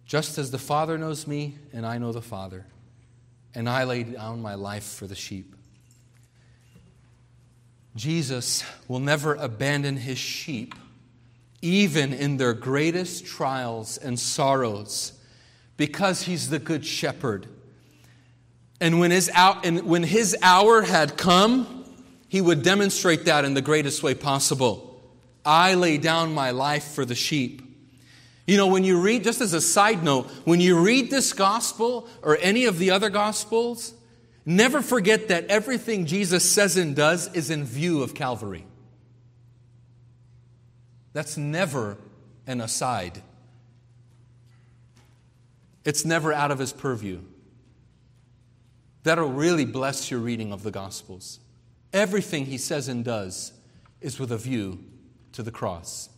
Just 0.05 0.37
as 0.37 0.51
the 0.51 0.59
Father 0.59 0.99
knows 0.99 1.25
me, 1.25 1.57
and 1.73 1.83
I 1.83 1.97
know 1.97 2.11
the 2.11 2.21
Father, 2.21 2.67
and 3.55 3.67
I 3.67 3.85
lay 3.85 4.03
down 4.03 4.43
my 4.43 4.53
life 4.53 4.83
for 4.83 5.07
the 5.07 5.15
sheep. 5.15 5.55
Jesus 7.95 8.63
will 8.87 8.99
never 8.99 9.33
abandon 9.33 9.97
his 9.97 10.19
sheep, 10.19 10.75
even 11.63 12.13
in 12.13 12.37
their 12.37 12.53
greatest 12.53 13.25
trials 13.25 13.97
and 13.97 14.19
sorrows, 14.19 15.13
because 15.75 16.21
he's 16.21 16.51
the 16.51 16.59
good 16.59 16.85
shepherd. 16.85 17.47
And 18.81 18.99
when 18.99 19.11
his, 19.11 19.29
out, 19.33 19.65
and 19.65 19.83
when 19.83 20.03
his 20.03 20.35
hour 20.41 20.81
had 20.81 21.17
come, 21.17 21.85
he 22.27 22.41
would 22.41 22.63
demonstrate 22.63 23.25
that 23.25 23.45
in 23.45 23.53
the 23.53 23.61
greatest 23.61 24.03
way 24.03 24.13
possible. 24.15 25.01
I 25.45 25.75
lay 25.75 25.97
down 25.97 26.33
my 26.33 26.51
life 26.51 26.83
for 26.83 27.05
the 27.05 27.15
sheep. 27.15 27.61
You 28.47 28.57
know, 28.57 28.67
when 28.67 28.83
you 28.83 28.99
read, 28.99 29.23
just 29.23 29.39
as 29.39 29.53
a 29.53 29.61
side 29.61 30.03
note, 30.03 30.29
when 30.43 30.59
you 30.59 30.79
read 30.79 31.09
this 31.09 31.31
gospel 31.31 32.09
or 32.21 32.37
any 32.41 32.65
of 32.65 32.77
the 32.77 32.91
other 32.91 33.09
gospels, 33.09 33.93
never 34.45 34.81
forget 34.81 35.29
that 35.29 35.45
everything 35.45 36.05
Jesus 36.05 36.49
says 36.49 36.75
and 36.75 36.95
does 36.95 37.33
is 37.33 37.49
in 37.49 37.63
view 37.63 38.03
of 38.03 38.13
Calvary. 38.13 38.65
That's 41.13 41.37
never 41.37 41.97
an 42.47 42.59
aside, 42.59 43.21
it's 45.85 46.03
never 46.03 46.33
out 46.33 46.51
of 46.51 46.59
his 46.59 46.73
purview. 46.73 47.21
That'll 49.03 49.31
really 49.31 49.65
bless 49.65 50.09
your 50.09 50.19
reading 50.19 50.51
of 50.51 50.63
the 50.63 50.71
gospels. 50.71 51.39
Everything 51.91 52.45
he 52.45 52.57
says 52.57 52.87
and 52.87 53.03
does 53.03 53.51
is 54.01 54.19
with 54.19 54.31
a 54.31 54.37
view 54.37 54.83
to 55.33 55.43
the 55.43 55.51
cross. 55.51 56.09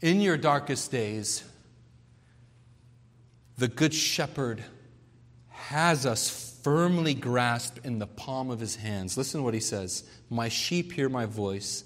In 0.00 0.20
your 0.20 0.36
darkest 0.36 0.90
days, 0.90 1.42
the 3.56 3.68
Good 3.68 3.94
Shepherd 3.94 4.62
has 5.48 6.04
us 6.04 6.60
firmly 6.62 7.14
grasped 7.14 7.84
in 7.84 7.98
the 7.98 8.06
palm 8.06 8.50
of 8.50 8.60
his 8.60 8.76
hands. 8.76 9.16
Listen 9.16 9.40
to 9.40 9.44
what 9.44 9.54
he 9.54 9.60
says 9.60 10.04
My 10.28 10.48
sheep 10.48 10.92
hear 10.92 11.08
my 11.08 11.26
voice. 11.26 11.84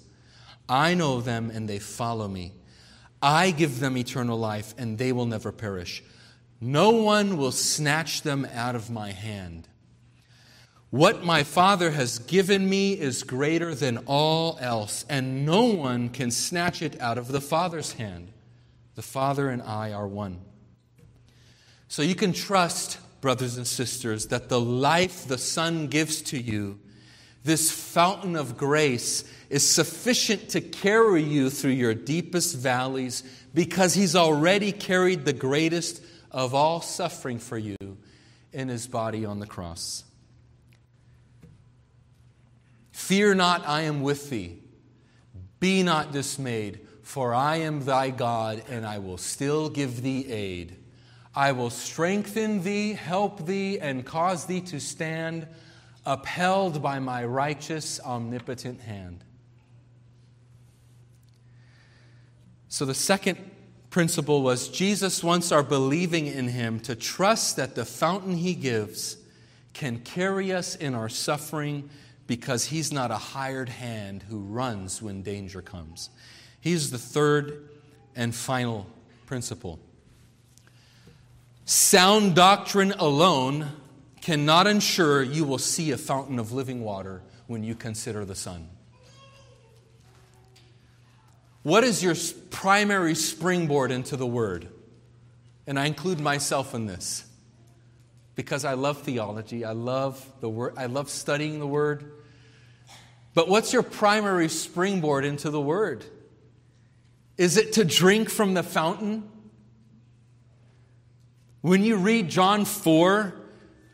I 0.67 0.93
know 0.93 1.21
them 1.21 1.51
and 1.53 1.69
they 1.69 1.79
follow 1.79 2.27
me. 2.27 2.53
I 3.21 3.51
give 3.51 3.79
them 3.79 3.97
eternal 3.97 4.37
life 4.37 4.73
and 4.77 4.97
they 4.97 5.11
will 5.11 5.25
never 5.25 5.51
perish. 5.51 6.03
No 6.63 6.91
one 6.91 7.37
will 7.37 7.51
snatch 7.51 8.21
them 8.21 8.47
out 8.53 8.75
of 8.75 8.91
my 8.91 9.11
hand. 9.11 9.67
What 10.91 11.23
my 11.23 11.43
Father 11.43 11.91
has 11.91 12.19
given 12.19 12.69
me 12.69 12.93
is 12.93 13.23
greater 13.23 13.73
than 13.73 13.97
all 14.05 14.59
else, 14.61 15.03
and 15.09 15.43
no 15.45 15.65
one 15.65 16.09
can 16.09 16.29
snatch 16.29 16.83
it 16.83 17.01
out 17.01 17.17
of 17.17 17.29
the 17.29 17.41
Father's 17.41 17.93
hand. 17.93 18.31
The 18.93 19.01
Father 19.01 19.49
and 19.49 19.63
I 19.63 19.93
are 19.93 20.07
one. 20.07 20.39
So 21.87 22.03
you 22.03 22.13
can 22.13 22.33
trust, 22.33 22.99
brothers 23.21 23.57
and 23.57 23.65
sisters, 23.65 24.27
that 24.27 24.49
the 24.49 24.59
life 24.59 25.27
the 25.27 25.37
Son 25.39 25.87
gives 25.87 26.21
to 26.23 26.39
you, 26.39 26.79
this 27.43 27.71
fountain 27.71 28.35
of 28.35 28.55
grace, 28.55 29.23
is 29.49 29.67
sufficient 29.67 30.49
to 30.49 30.61
carry 30.61 31.23
you 31.23 31.49
through 31.49 31.71
your 31.71 31.95
deepest 31.95 32.55
valleys 32.57 33.23
because 33.53 33.93
He's 33.93 34.15
already 34.15 34.71
carried 34.71 35.25
the 35.25 35.33
greatest 35.33 36.03
of 36.31 36.53
all 36.53 36.81
suffering 36.81 37.37
for 37.39 37.57
you 37.57 37.77
in 38.51 38.69
His 38.69 38.87
body 38.87 39.25
on 39.25 39.39
the 39.39 39.45
cross. 39.45 40.03
Fear 42.91 43.35
not, 43.35 43.67
I 43.67 43.81
am 43.81 44.01
with 44.01 44.29
thee. 44.29 44.59
Be 45.59 45.83
not 45.83 46.11
dismayed, 46.11 46.87
for 47.03 47.33
I 47.33 47.57
am 47.57 47.85
thy 47.85 48.09
God, 48.09 48.63
and 48.69 48.85
I 48.85 48.99
will 48.99 49.17
still 49.17 49.69
give 49.69 50.01
thee 50.01 50.25
aid. 50.31 50.77
I 51.35 51.51
will 51.51 51.69
strengthen 51.69 52.63
thee, 52.63 52.93
help 52.93 53.45
thee, 53.45 53.79
and 53.79 54.05
cause 54.05 54.45
thee 54.45 54.61
to 54.61 54.79
stand, 54.79 55.47
upheld 56.05 56.81
by 56.81 56.99
my 56.99 57.23
righteous, 57.25 57.99
omnipotent 57.99 58.81
hand. 58.81 59.23
So, 62.67 62.85
the 62.85 62.93
second 62.93 63.50
principle 63.91 64.41
was 64.41 64.69
Jesus 64.69 65.23
wants 65.23 65.51
our 65.51 65.61
believing 65.61 66.25
in 66.25 66.47
him 66.47 66.79
to 66.79 66.95
trust 66.95 67.57
that 67.57 67.75
the 67.75 67.85
fountain 67.85 68.35
he 68.37 68.55
gives 68.55 69.17
can 69.73 69.99
carry 69.99 70.51
us 70.51 70.75
in 70.75 70.95
our 70.95 71.09
suffering 71.09 71.89
because 72.25 72.65
he's 72.65 72.91
not 72.91 73.11
a 73.11 73.17
hired 73.17 73.69
hand 73.69 74.23
who 74.23 74.39
runs 74.39 75.01
when 75.01 75.21
danger 75.21 75.61
comes. 75.61 76.09
He's 76.61 76.89
the 76.89 76.97
third 76.97 77.69
and 78.15 78.33
final 78.33 78.87
principle. 79.25 79.79
Sound 81.65 82.35
doctrine 82.35 82.93
alone 82.93 83.71
cannot 84.21 84.67
ensure 84.67 85.21
you 85.21 85.43
will 85.43 85.57
see 85.57 85.91
a 85.91 85.97
fountain 85.97 86.39
of 86.39 86.51
living 86.51 86.81
water 86.81 87.21
when 87.47 87.63
you 87.63 87.75
consider 87.75 88.23
the 88.23 88.35
Son. 88.35 88.69
What 91.63 91.83
is 91.83 92.03
your 92.03 92.15
primary 92.49 93.15
springboard 93.15 93.91
into 93.91 94.17
the 94.17 94.25
Word? 94.25 94.67
And 95.67 95.79
I 95.79 95.85
include 95.85 96.19
myself 96.19 96.73
in 96.73 96.87
this 96.87 97.23
because 98.35 98.65
I 98.65 98.73
love 98.73 99.03
theology. 99.03 99.63
I 99.63 99.73
love 99.73 100.25
the 100.39 100.49
Word. 100.49 100.73
I 100.77 100.87
love 100.87 101.09
studying 101.09 101.59
the 101.59 101.67
Word. 101.67 102.11
But 103.33 103.47
what's 103.47 103.71
your 103.71 103.83
primary 103.83 104.49
springboard 104.49 105.23
into 105.23 105.49
the 105.49 105.61
Word? 105.61 106.03
Is 107.37 107.57
it 107.57 107.73
to 107.73 107.85
drink 107.85 108.29
from 108.29 108.53
the 108.53 108.63
fountain? 108.63 109.29
When 111.61 111.83
you 111.83 111.97
read 111.97 112.29
John 112.29 112.65
4, 112.65 113.33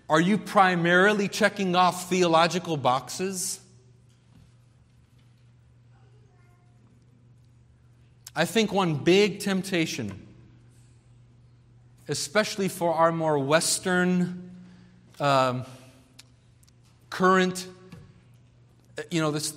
are 0.10 0.22
you 0.22 0.38
primarily 0.38 1.28
checking 1.28 1.76
off 1.76 2.10
theological 2.10 2.78
boxes? 2.78 3.60
I 8.38 8.46
think 8.46 8.72
one 8.72 8.94
big 8.94 9.40
temptation, 9.40 10.28
especially 12.08 12.68
for 12.68 12.94
our 12.94 13.12
more 13.12 13.40
Western 13.40 14.52
um, 15.20 15.66
current 17.10 17.68
you 19.10 19.22
know, 19.22 19.32
this, 19.32 19.52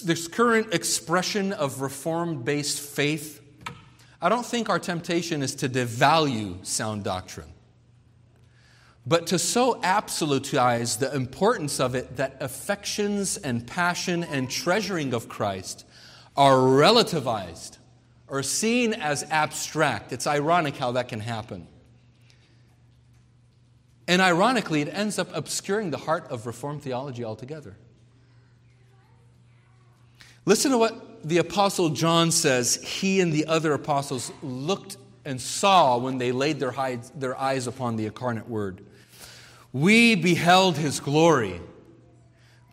this 0.00 0.28
current 0.28 0.74
expression 0.74 1.54
of 1.54 1.80
reform 1.80 2.42
based 2.42 2.78
faith, 2.78 3.40
I 4.20 4.28
don't 4.28 4.44
think 4.44 4.68
our 4.68 4.78
temptation 4.78 5.42
is 5.42 5.54
to 5.54 5.68
devalue 5.70 6.64
sound 6.64 7.04
doctrine, 7.04 7.48
but 9.06 9.26
to 9.28 9.38
so 9.38 9.80
absolutize 9.80 10.98
the 10.98 11.14
importance 11.14 11.80
of 11.80 11.94
it 11.94 12.18
that 12.18 12.36
affections 12.40 13.38
and 13.38 13.66
passion 13.66 14.24
and 14.24 14.50
treasuring 14.50 15.14
of 15.14 15.26
Christ 15.26 15.86
are 16.36 16.56
relativized 16.56 17.78
or 18.28 18.42
seen 18.42 18.92
as 18.92 19.24
abstract. 19.30 20.12
It's 20.12 20.26
ironic 20.26 20.76
how 20.76 20.92
that 20.92 21.08
can 21.08 21.20
happen. 21.20 21.66
And 24.08 24.22
ironically, 24.22 24.82
it 24.82 24.88
ends 24.88 25.18
up 25.18 25.28
obscuring 25.34 25.90
the 25.90 25.98
heart 25.98 26.28
of 26.30 26.46
Reformed 26.46 26.82
theology 26.82 27.24
altogether. 27.24 27.76
Listen 30.44 30.70
to 30.70 30.78
what 30.78 31.28
the 31.28 31.38
Apostle 31.38 31.88
John 31.90 32.30
says 32.30 32.76
he 32.76 33.20
and 33.20 33.32
the 33.32 33.46
other 33.46 33.72
apostles 33.72 34.32
looked 34.42 34.96
and 35.24 35.40
saw 35.40 35.98
when 35.98 36.18
they 36.18 36.30
laid 36.30 36.60
their, 36.60 36.70
hides, 36.70 37.10
their 37.10 37.36
eyes 37.36 37.66
upon 37.66 37.96
the 37.96 38.06
incarnate 38.06 38.48
Word. 38.48 38.84
We 39.72 40.14
beheld 40.14 40.76
his 40.76 41.00
glory. 41.00 41.60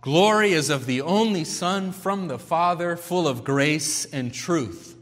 Glory 0.01 0.53
is 0.53 0.69
of 0.69 0.85
the 0.85 1.01
only 1.01 1.43
Son 1.45 1.91
from 1.91 2.27
the 2.27 2.37
Father, 2.37 2.95
full 2.95 3.27
of 3.27 3.43
grace 3.43 4.05
and 4.05 4.31
truth. 4.31 4.92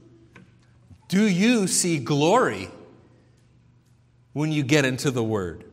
Do 1.12 1.28
you 1.28 1.68
see 1.68 2.00
glory 2.00 2.70
when 4.32 4.54
you 4.54 4.64
get 4.64 4.86
into 4.86 5.12
the 5.12 5.22
Word? 5.22 5.66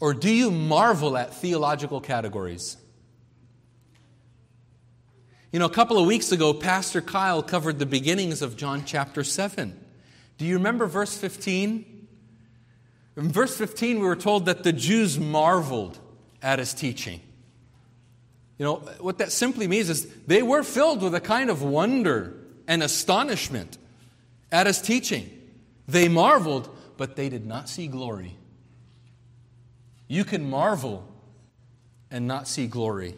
Or 0.00 0.12
do 0.12 0.30
you 0.30 0.50
marvel 0.50 1.16
at 1.16 1.32
theological 1.32 2.02
categories? 2.02 2.76
You 5.50 5.60
know, 5.60 5.64
a 5.64 5.70
couple 5.70 5.98
of 5.98 6.06
weeks 6.06 6.30
ago, 6.30 6.52
Pastor 6.52 7.00
Kyle 7.00 7.42
covered 7.42 7.78
the 7.78 7.86
beginnings 7.86 8.42
of 8.42 8.54
John 8.54 8.82
chapter 8.84 9.24
7. 9.24 9.74
Do 10.36 10.44
you 10.44 10.58
remember 10.58 10.84
verse 10.84 11.16
15? 11.16 12.06
In 13.16 13.32
verse 13.32 13.56
15, 13.56 13.98
we 13.98 14.06
were 14.06 14.14
told 14.14 14.44
that 14.44 14.62
the 14.62 14.74
Jews 14.74 15.18
marveled 15.18 15.98
at 16.42 16.58
his 16.58 16.74
teaching. 16.74 17.22
You 18.58 18.66
know, 18.66 18.74
what 19.00 19.16
that 19.16 19.32
simply 19.32 19.66
means 19.66 19.88
is 19.88 20.06
they 20.26 20.42
were 20.42 20.62
filled 20.62 21.00
with 21.00 21.14
a 21.14 21.20
kind 21.20 21.48
of 21.48 21.62
wonder 21.62 22.34
and 22.68 22.82
astonishment 22.82 23.78
at 24.50 24.66
his 24.66 24.80
teaching. 24.80 25.30
They 25.88 26.08
marveled, 26.08 26.68
but 26.96 27.16
they 27.16 27.28
did 27.28 27.46
not 27.46 27.68
see 27.68 27.86
glory. 27.86 28.36
You 30.08 30.24
can 30.24 30.48
marvel 30.48 31.06
and 32.10 32.26
not 32.26 32.48
see 32.48 32.66
glory. 32.66 33.16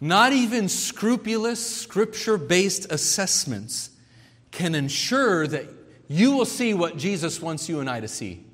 Not 0.00 0.32
even 0.32 0.68
scrupulous, 0.68 1.64
scripture 1.64 2.38
based 2.38 2.90
assessments 2.90 3.90
can 4.50 4.74
ensure 4.74 5.46
that 5.46 5.66
you 6.08 6.32
will 6.32 6.46
see 6.46 6.74
what 6.74 6.96
Jesus 6.96 7.40
wants 7.40 7.68
you 7.68 7.80
and 7.80 7.88
I 7.88 8.00
to 8.00 8.08
see. 8.08 8.44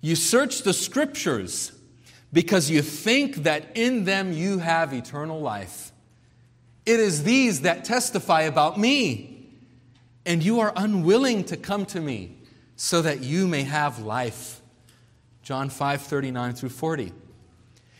You 0.00 0.14
search 0.16 0.62
the 0.62 0.72
scriptures 0.72 1.72
because 2.32 2.70
you 2.70 2.82
think 2.82 3.36
that 3.44 3.76
in 3.76 4.04
them 4.04 4.32
you 4.32 4.58
have 4.58 4.92
eternal 4.92 5.40
life. 5.40 5.92
It 6.84 7.00
is 7.00 7.22
these 7.22 7.62
that 7.62 7.84
testify 7.84 8.42
about 8.42 8.78
me, 8.78 9.31
and 10.24 10.42
you 10.42 10.60
are 10.60 10.72
unwilling 10.76 11.44
to 11.44 11.56
come 11.56 11.84
to 11.86 12.00
me 12.00 12.38
so 12.76 13.02
that 13.02 13.22
you 13.22 13.46
may 13.46 13.62
have 13.62 13.98
life. 13.98 14.60
John 15.42 15.68
5 15.68 16.02
39 16.02 16.54
through 16.54 16.68
40. 16.68 17.12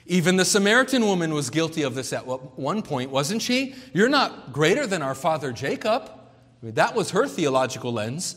Even 0.06 0.36
the 0.36 0.44
Samaritan 0.44 1.06
woman 1.06 1.32
was 1.32 1.50
guilty 1.50 1.82
of 1.82 1.94
this 1.94 2.12
at 2.12 2.26
one 2.26 2.82
point, 2.82 3.10
wasn't 3.10 3.42
she? 3.42 3.74
You're 3.92 4.08
not 4.08 4.52
greater 4.52 4.86
than 4.86 5.02
our 5.02 5.14
father 5.14 5.52
Jacob. 5.52 6.10
I 6.10 6.66
mean, 6.66 6.74
that 6.74 6.94
was 6.94 7.10
her 7.10 7.26
theological 7.26 7.92
lens. 7.92 8.36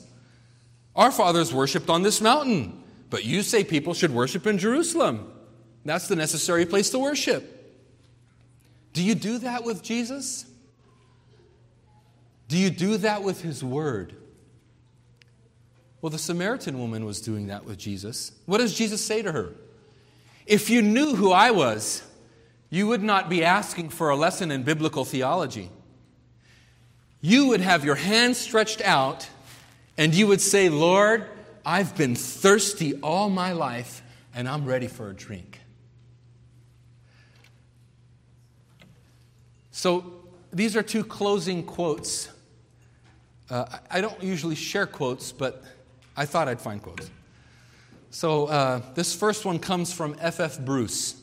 Our 0.95 1.11
fathers 1.11 1.53
worshiped 1.53 1.89
on 1.89 2.03
this 2.03 2.21
mountain, 2.21 2.83
but 3.09 3.25
you 3.25 3.43
say 3.43 3.63
people 3.63 3.93
should 3.93 4.11
worship 4.11 4.47
in 4.47 4.57
Jerusalem. 4.57 5.31
That's 5.83 6.07
the 6.07 6.15
necessary 6.15 6.65
place 6.65 6.89
to 6.91 6.99
worship. 6.99 7.51
Do 8.93 9.03
you 9.03 9.13
do 9.13 9.39
that 9.39 9.63
with 9.63 9.83
Jesus? 9.83 10.45
Do 12.55 12.61
you 12.61 12.69
do 12.69 12.95
that 12.95 13.21
with 13.21 13.41
His 13.41 13.61
Word? 13.61 14.15
Well, 16.01 16.09
the 16.09 16.17
Samaritan 16.17 16.79
woman 16.79 17.03
was 17.03 17.19
doing 17.19 17.47
that 17.47 17.65
with 17.65 17.77
Jesus. 17.77 18.31
What 18.45 18.59
does 18.59 18.73
Jesus 18.73 19.03
say 19.03 19.21
to 19.23 19.33
her? 19.33 19.51
If 20.45 20.69
you 20.69 20.81
knew 20.81 21.15
who 21.15 21.33
I 21.33 21.51
was, 21.51 22.01
you 22.69 22.87
would 22.87 23.03
not 23.03 23.27
be 23.27 23.43
asking 23.43 23.89
for 23.89 24.09
a 24.09 24.15
lesson 24.15 24.51
in 24.51 24.63
biblical 24.63 25.03
theology. 25.03 25.69
You 27.19 27.47
would 27.47 27.59
have 27.59 27.83
your 27.83 27.95
hand 27.95 28.37
stretched 28.37 28.81
out 28.81 29.29
and 29.97 30.15
you 30.15 30.25
would 30.27 30.39
say, 30.39 30.69
Lord, 30.69 31.25
I've 31.65 31.97
been 31.97 32.15
thirsty 32.15 32.97
all 33.01 33.29
my 33.29 33.51
life 33.51 34.01
and 34.33 34.47
I'm 34.47 34.63
ready 34.63 34.87
for 34.87 35.09
a 35.09 35.13
drink. 35.13 35.59
So 39.71 40.09
these 40.53 40.77
are 40.77 40.83
two 40.83 41.03
closing 41.03 41.61
quotes. 41.61 42.29
Uh, 43.49 43.65
I 43.91 44.01
don't 44.01 44.21
usually 44.23 44.55
share 44.55 44.87
quotes, 44.87 45.31
but 45.31 45.63
I 46.17 46.25
thought 46.25 46.47
I'd 46.47 46.61
find 46.61 46.81
quotes. 46.81 47.09
So 48.09 48.45
uh, 48.45 48.81
this 48.93 49.13
first 49.13 49.45
one 49.45 49.59
comes 49.59 49.91
from 49.91 50.15
F.F. 50.19 50.57
F. 50.57 50.65
Bruce. 50.65 51.21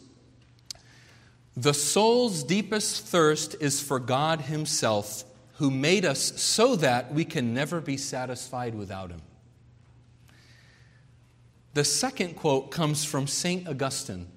The 1.57 1.75
soul's 1.75 2.45
deepest 2.45 3.07
thirst 3.07 3.57
is 3.61 3.83
for 3.83 3.99
God 3.99 4.43
Himself, 4.43 5.25
who 5.55 5.71
made 5.71 6.05
us 6.05 6.41
so 6.41 6.77
that 6.77 7.13
we 7.13 7.25
can 7.25 7.55
never 7.55 7.81
be 7.81 7.97
satisfied 7.97 8.75
without 8.75 9.11
Him. 9.11 9.23
The 11.75 11.85
second 11.85 12.37
quote 12.37 12.71
comes 12.71 13.05
from 13.05 13.27
St. 13.27 13.69
Augustine 13.69 14.29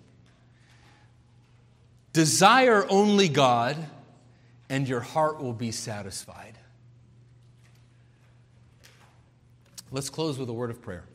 Desire 2.13 2.85
only 2.89 3.27
God, 3.27 3.75
and 4.69 4.87
your 4.87 5.01
heart 5.01 5.41
will 5.41 5.53
be 5.53 5.71
satisfied. 5.71 6.54
Let's 9.95 10.09
close 10.09 10.37
with 10.37 10.49
a 10.49 10.53
word 10.53 10.71
of 10.71 10.81
prayer. 10.81 11.05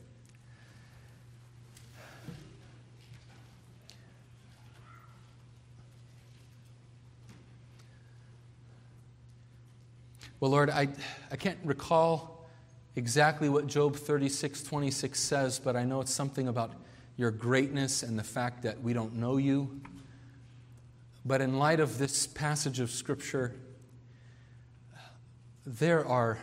Well, 10.39 10.49
Lord, 10.49 10.71
I, 10.71 10.87
I 11.31 11.35
can't 11.35 11.59
recall 11.63 12.49
exactly 12.95 13.49
what 13.49 13.67
Job 13.67 13.95
36 13.95 14.63
26 14.63 15.19
says, 15.19 15.59
but 15.59 15.75
I 15.75 15.83
know 15.83 16.01
it's 16.01 16.11
something 16.11 16.47
about 16.47 16.71
your 17.17 17.29
greatness 17.29 18.01
and 18.01 18.17
the 18.17 18.23
fact 18.23 18.63
that 18.63 18.81
we 18.81 18.93
don't 18.93 19.13
know 19.13 19.37
you. 19.37 19.79
But 21.23 21.41
in 21.41 21.59
light 21.59 21.79
of 21.79 21.99
this 21.99 22.25
passage 22.25 22.79
of 22.79 22.89
Scripture, 22.89 23.53
there 25.67 26.03
are, 26.03 26.39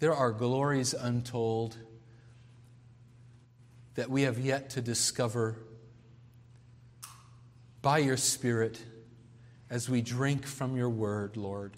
there 0.00 0.14
are 0.14 0.30
glories 0.30 0.94
untold 0.94 1.76
that 3.94 4.10
we 4.10 4.22
have 4.22 4.38
yet 4.38 4.70
to 4.70 4.80
discover 4.80 5.56
by 7.82 7.98
your 7.98 8.16
Spirit 8.16 8.80
as 9.70 9.88
we 9.88 10.00
drink 10.00 10.46
from 10.46 10.76
your 10.76 10.88
word, 10.88 11.36
Lord. 11.36 11.76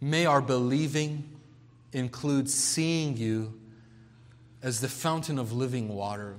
May 0.00 0.26
our 0.26 0.40
believing 0.40 1.40
include 1.92 2.48
seeing 2.48 3.16
you 3.16 3.60
as 4.62 4.80
the 4.80 4.88
fountain 4.88 5.38
of 5.38 5.52
living 5.52 5.88
water. 5.88 6.36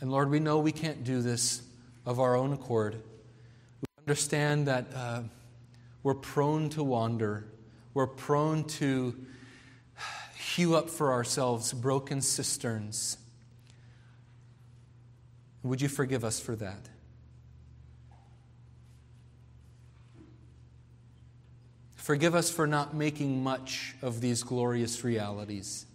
And 0.00 0.10
Lord, 0.10 0.30
we 0.30 0.40
know 0.40 0.58
we 0.58 0.72
can't 0.72 1.04
do 1.04 1.20
this 1.20 1.62
of 2.06 2.18
our 2.18 2.34
own 2.34 2.52
accord. 2.52 3.02
Understand 4.06 4.66
that 4.66 4.86
uh, 4.94 5.22
we're 6.02 6.14
prone 6.14 6.68
to 6.70 6.82
wander, 6.82 7.46
we're 7.94 8.06
prone 8.06 8.64
to 8.64 9.14
hew 10.36 10.74
up 10.74 10.90
for 10.90 11.12
ourselves 11.12 11.72
broken 11.72 12.20
cisterns. 12.20 13.18
Would 15.62 15.80
you 15.80 15.88
forgive 15.88 16.24
us 16.24 16.40
for 16.40 16.56
that? 16.56 16.88
Forgive 21.96 22.34
us 22.34 22.50
for 22.50 22.66
not 22.66 22.94
making 22.94 23.44
much 23.44 23.94
of 24.02 24.20
these 24.20 24.42
glorious 24.42 25.04
realities. 25.04 25.86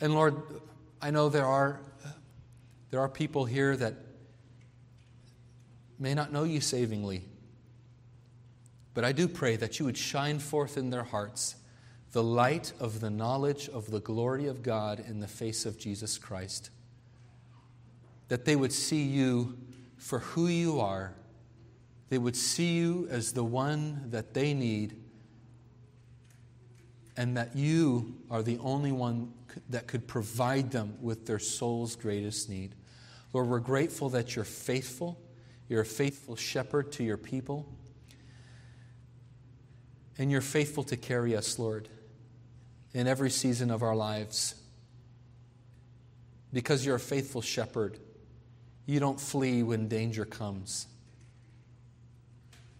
And 0.00 0.14
Lord, 0.14 0.34
I 1.00 1.10
know 1.10 1.28
there 1.28 1.46
are, 1.46 1.80
there 2.90 3.00
are 3.00 3.08
people 3.08 3.44
here 3.44 3.76
that 3.76 3.94
may 5.98 6.14
not 6.14 6.32
know 6.32 6.44
you 6.44 6.60
savingly. 6.60 7.22
But 8.94 9.04
I 9.04 9.12
do 9.12 9.28
pray 9.28 9.56
that 9.56 9.78
you 9.78 9.84
would 9.84 9.96
shine 9.96 10.38
forth 10.38 10.76
in 10.76 10.90
their 10.90 11.04
hearts 11.04 11.56
the 12.12 12.22
light 12.22 12.72
of 12.80 13.00
the 13.00 13.10
knowledge 13.10 13.68
of 13.68 13.90
the 13.90 14.00
glory 14.00 14.46
of 14.46 14.62
God 14.62 15.04
in 15.06 15.20
the 15.20 15.28
face 15.28 15.66
of 15.66 15.78
Jesus 15.78 16.18
Christ. 16.18 16.70
That 18.28 18.44
they 18.44 18.56
would 18.56 18.72
see 18.72 19.02
you 19.02 19.58
for 19.98 20.20
who 20.20 20.46
you 20.46 20.80
are 20.80 21.14
they 22.08 22.18
would 22.18 22.36
see 22.36 22.74
you 22.74 23.06
as 23.10 23.32
the 23.32 23.44
one 23.44 24.10
that 24.10 24.32
they 24.32 24.54
need, 24.54 24.96
and 27.16 27.36
that 27.36 27.54
you 27.54 28.14
are 28.30 28.42
the 28.42 28.58
only 28.58 28.92
one 28.92 29.32
that 29.68 29.86
could 29.86 30.06
provide 30.06 30.70
them 30.70 30.96
with 31.00 31.26
their 31.26 31.38
soul's 31.38 31.96
greatest 31.96 32.48
need. 32.48 32.74
Lord, 33.32 33.48
we're 33.48 33.60
grateful 33.60 34.10
that 34.10 34.34
you're 34.34 34.44
faithful. 34.44 35.20
You're 35.68 35.82
a 35.82 35.86
faithful 35.86 36.36
shepherd 36.36 36.92
to 36.92 37.04
your 37.04 37.16
people. 37.16 37.68
And 40.16 40.30
you're 40.30 40.40
faithful 40.40 40.82
to 40.84 40.96
carry 40.96 41.36
us, 41.36 41.58
Lord, 41.58 41.88
in 42.92 43.06
every 43.06 43.30
season 43.30 43.70
of 43.70 43.82
our 43.82 43.94
lives. 43.94 44.54
Because 46.52 46.84
you're 46.84 46.96
a 46.96 47.00
faithful 47.00 47.42
shepherd, 47.42 47.98
you 48.86 48.98
don't 48.98 49.20
flee 49.20 49.62
when 49.62 49.88
danger 49.88 50.24
comes. 50.24 50.86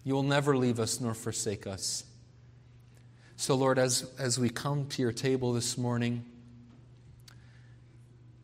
You 0.03 0.15
will 0.15 0.23
never 0.23 0.57
leave 0.57 0.79
us 0.79 0.99
nor 0.99 1.13
forsake 1.13 1.67
us. 1.67 2.03
So, 3.35 3.55
Lord, 3.55 3.77
as, 3.77 4.11
as 4.17 4.39
we 4.39 4.49
come 4.49 4.87
to 4.87 5.01
your 5.01 5.13
table 5.13 5.53
this 5.53 5.77
morning, 5.77 6.25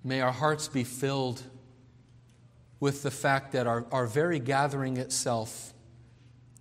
may 0.03 0.21
our 0.21 0.31
hearts 0.31 0.67
be 0.67 0.83
filled 0.83 1.41
with 2.79 3.03
the 3.03 3.11
fact 3.11 3.51
that 3.53 3.67
our, 3.67 3.85
our 3.91 4.05
very 4.05 4.39
gathering 4.39 4.97
itself 4.97 5.73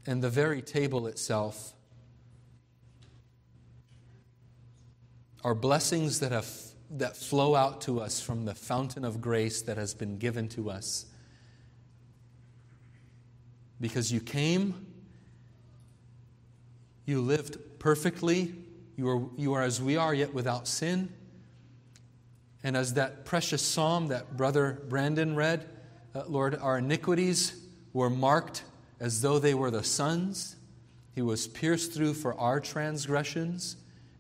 and 0.06 0.22
the 0.22 0.30
very 0.30 0.62
table 0.62 1.06
itself 1.06 1.72
are 5.42 5.54
blessings 5.54 6.20
that, 6.20 6.32
have, 6.32 6.50
that 6.90 7.16
flow 7.16 7.54
out 7.54 7.80
to 7.82 8.00
us 8.00 8.20
from 8.20 8.44
the 8.44 8.54
fountain 8.54 9.04
of 9.04 9.20
grace 9.20 9.62
that 9.62 9.76
has 9.76 9.92
been 9.94 10.16
given 10.18 10.48
to 10.48 10.70
us. 10.70 11.06
Because 13.80 14.12
you 14.12 14.20
came 14.20 14.86
you 17.06 17.20
lived 17.20 17.58
perfectly. 17.78 18.54
You 18.96 19.08
are, 19.08 19.22
you 19.36 19.52
are 19.54 19.62
as 19.62 19.80
we 19.80 19.96
are, 19.96 20.14
yet 20.14 20.32
without 20.32 20.66
sin. 20.66 21.12
And 22.62 22.76
as 22.76 22.94
that 22.94 23.24
precious 23.24 23.62
psalm 23.62 24.08
that 24.08 24.36
Brother 24.36 24.82
Brandon 24.88 25.36
read, 25.36 25.68
uh, 26.14 26.22
Lord, 26.26 26.54
our 26.56 26.78
iniquities 26.78 27.60
were 27.92 28.10
marked 28.10 28.62
as 29.00 29.20
though 29.20 29.38
they 29.38 29.54
were 29.54 29.70
the 29.70 29.82
Son's. 29.82 30.56
He 31.14 31.22
was 31.22 31.48
pierced 31.48 31.92
through 31.92 32.14
for 32.14 32.38
our 32.38 32.60
transgressions 32.60 33.76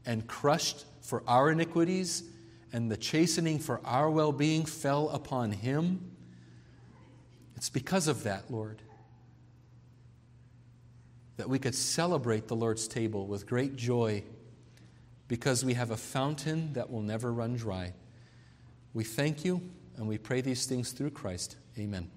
and 0.06 0.26
crushed 0.26 0.84
for 1.00 1.22
our 1.26 1.50
iniquities, 1.50 2.24
and 2.72 2.90
the 2.90 2.96
chastening 2.96 3.58
for 3.58 3.80
our 3.84 4.10
well 4.10 4.32
being 4.32 4.64
fell 4.64 5.08
upon 5.10 5.52
him. 5.52 6.10
It's 7.56 7.70
because 7.70 8.08
of 8.08 8.24
that, 8.24 8.50
Lord, 8.50 8.82
that 11.36 11.48
we 11.48 11.58
could 11.58 11.74
celebrate 11.74 12.48
the 12.48 12.56
Lord's 12.56 12.88
table 12.88 13.26
with 13.26 13.46
great 13.46 13.76
joy 13.76 14.24
because 15.28 15.64
we 15.64 15.74
have 15.74 15.90
a 15.90 15.96
fountain 15.96 16.72
that 16.74 16.90
will 16.90 17.02
never 17.02 17.32
run 17.32 17.54
dry. 17.54 17.92
We 18.92 19.04
thank 19.04 19.44
you 19.44 19.60
and 19.96 20.06
we 20.06 20.18
pray 20.18 20.40
these 20.40 20.66
things 20.66 20.92
through 20.92 21.10
Christ. 21.10 21.56
Amen. 21.78 22.13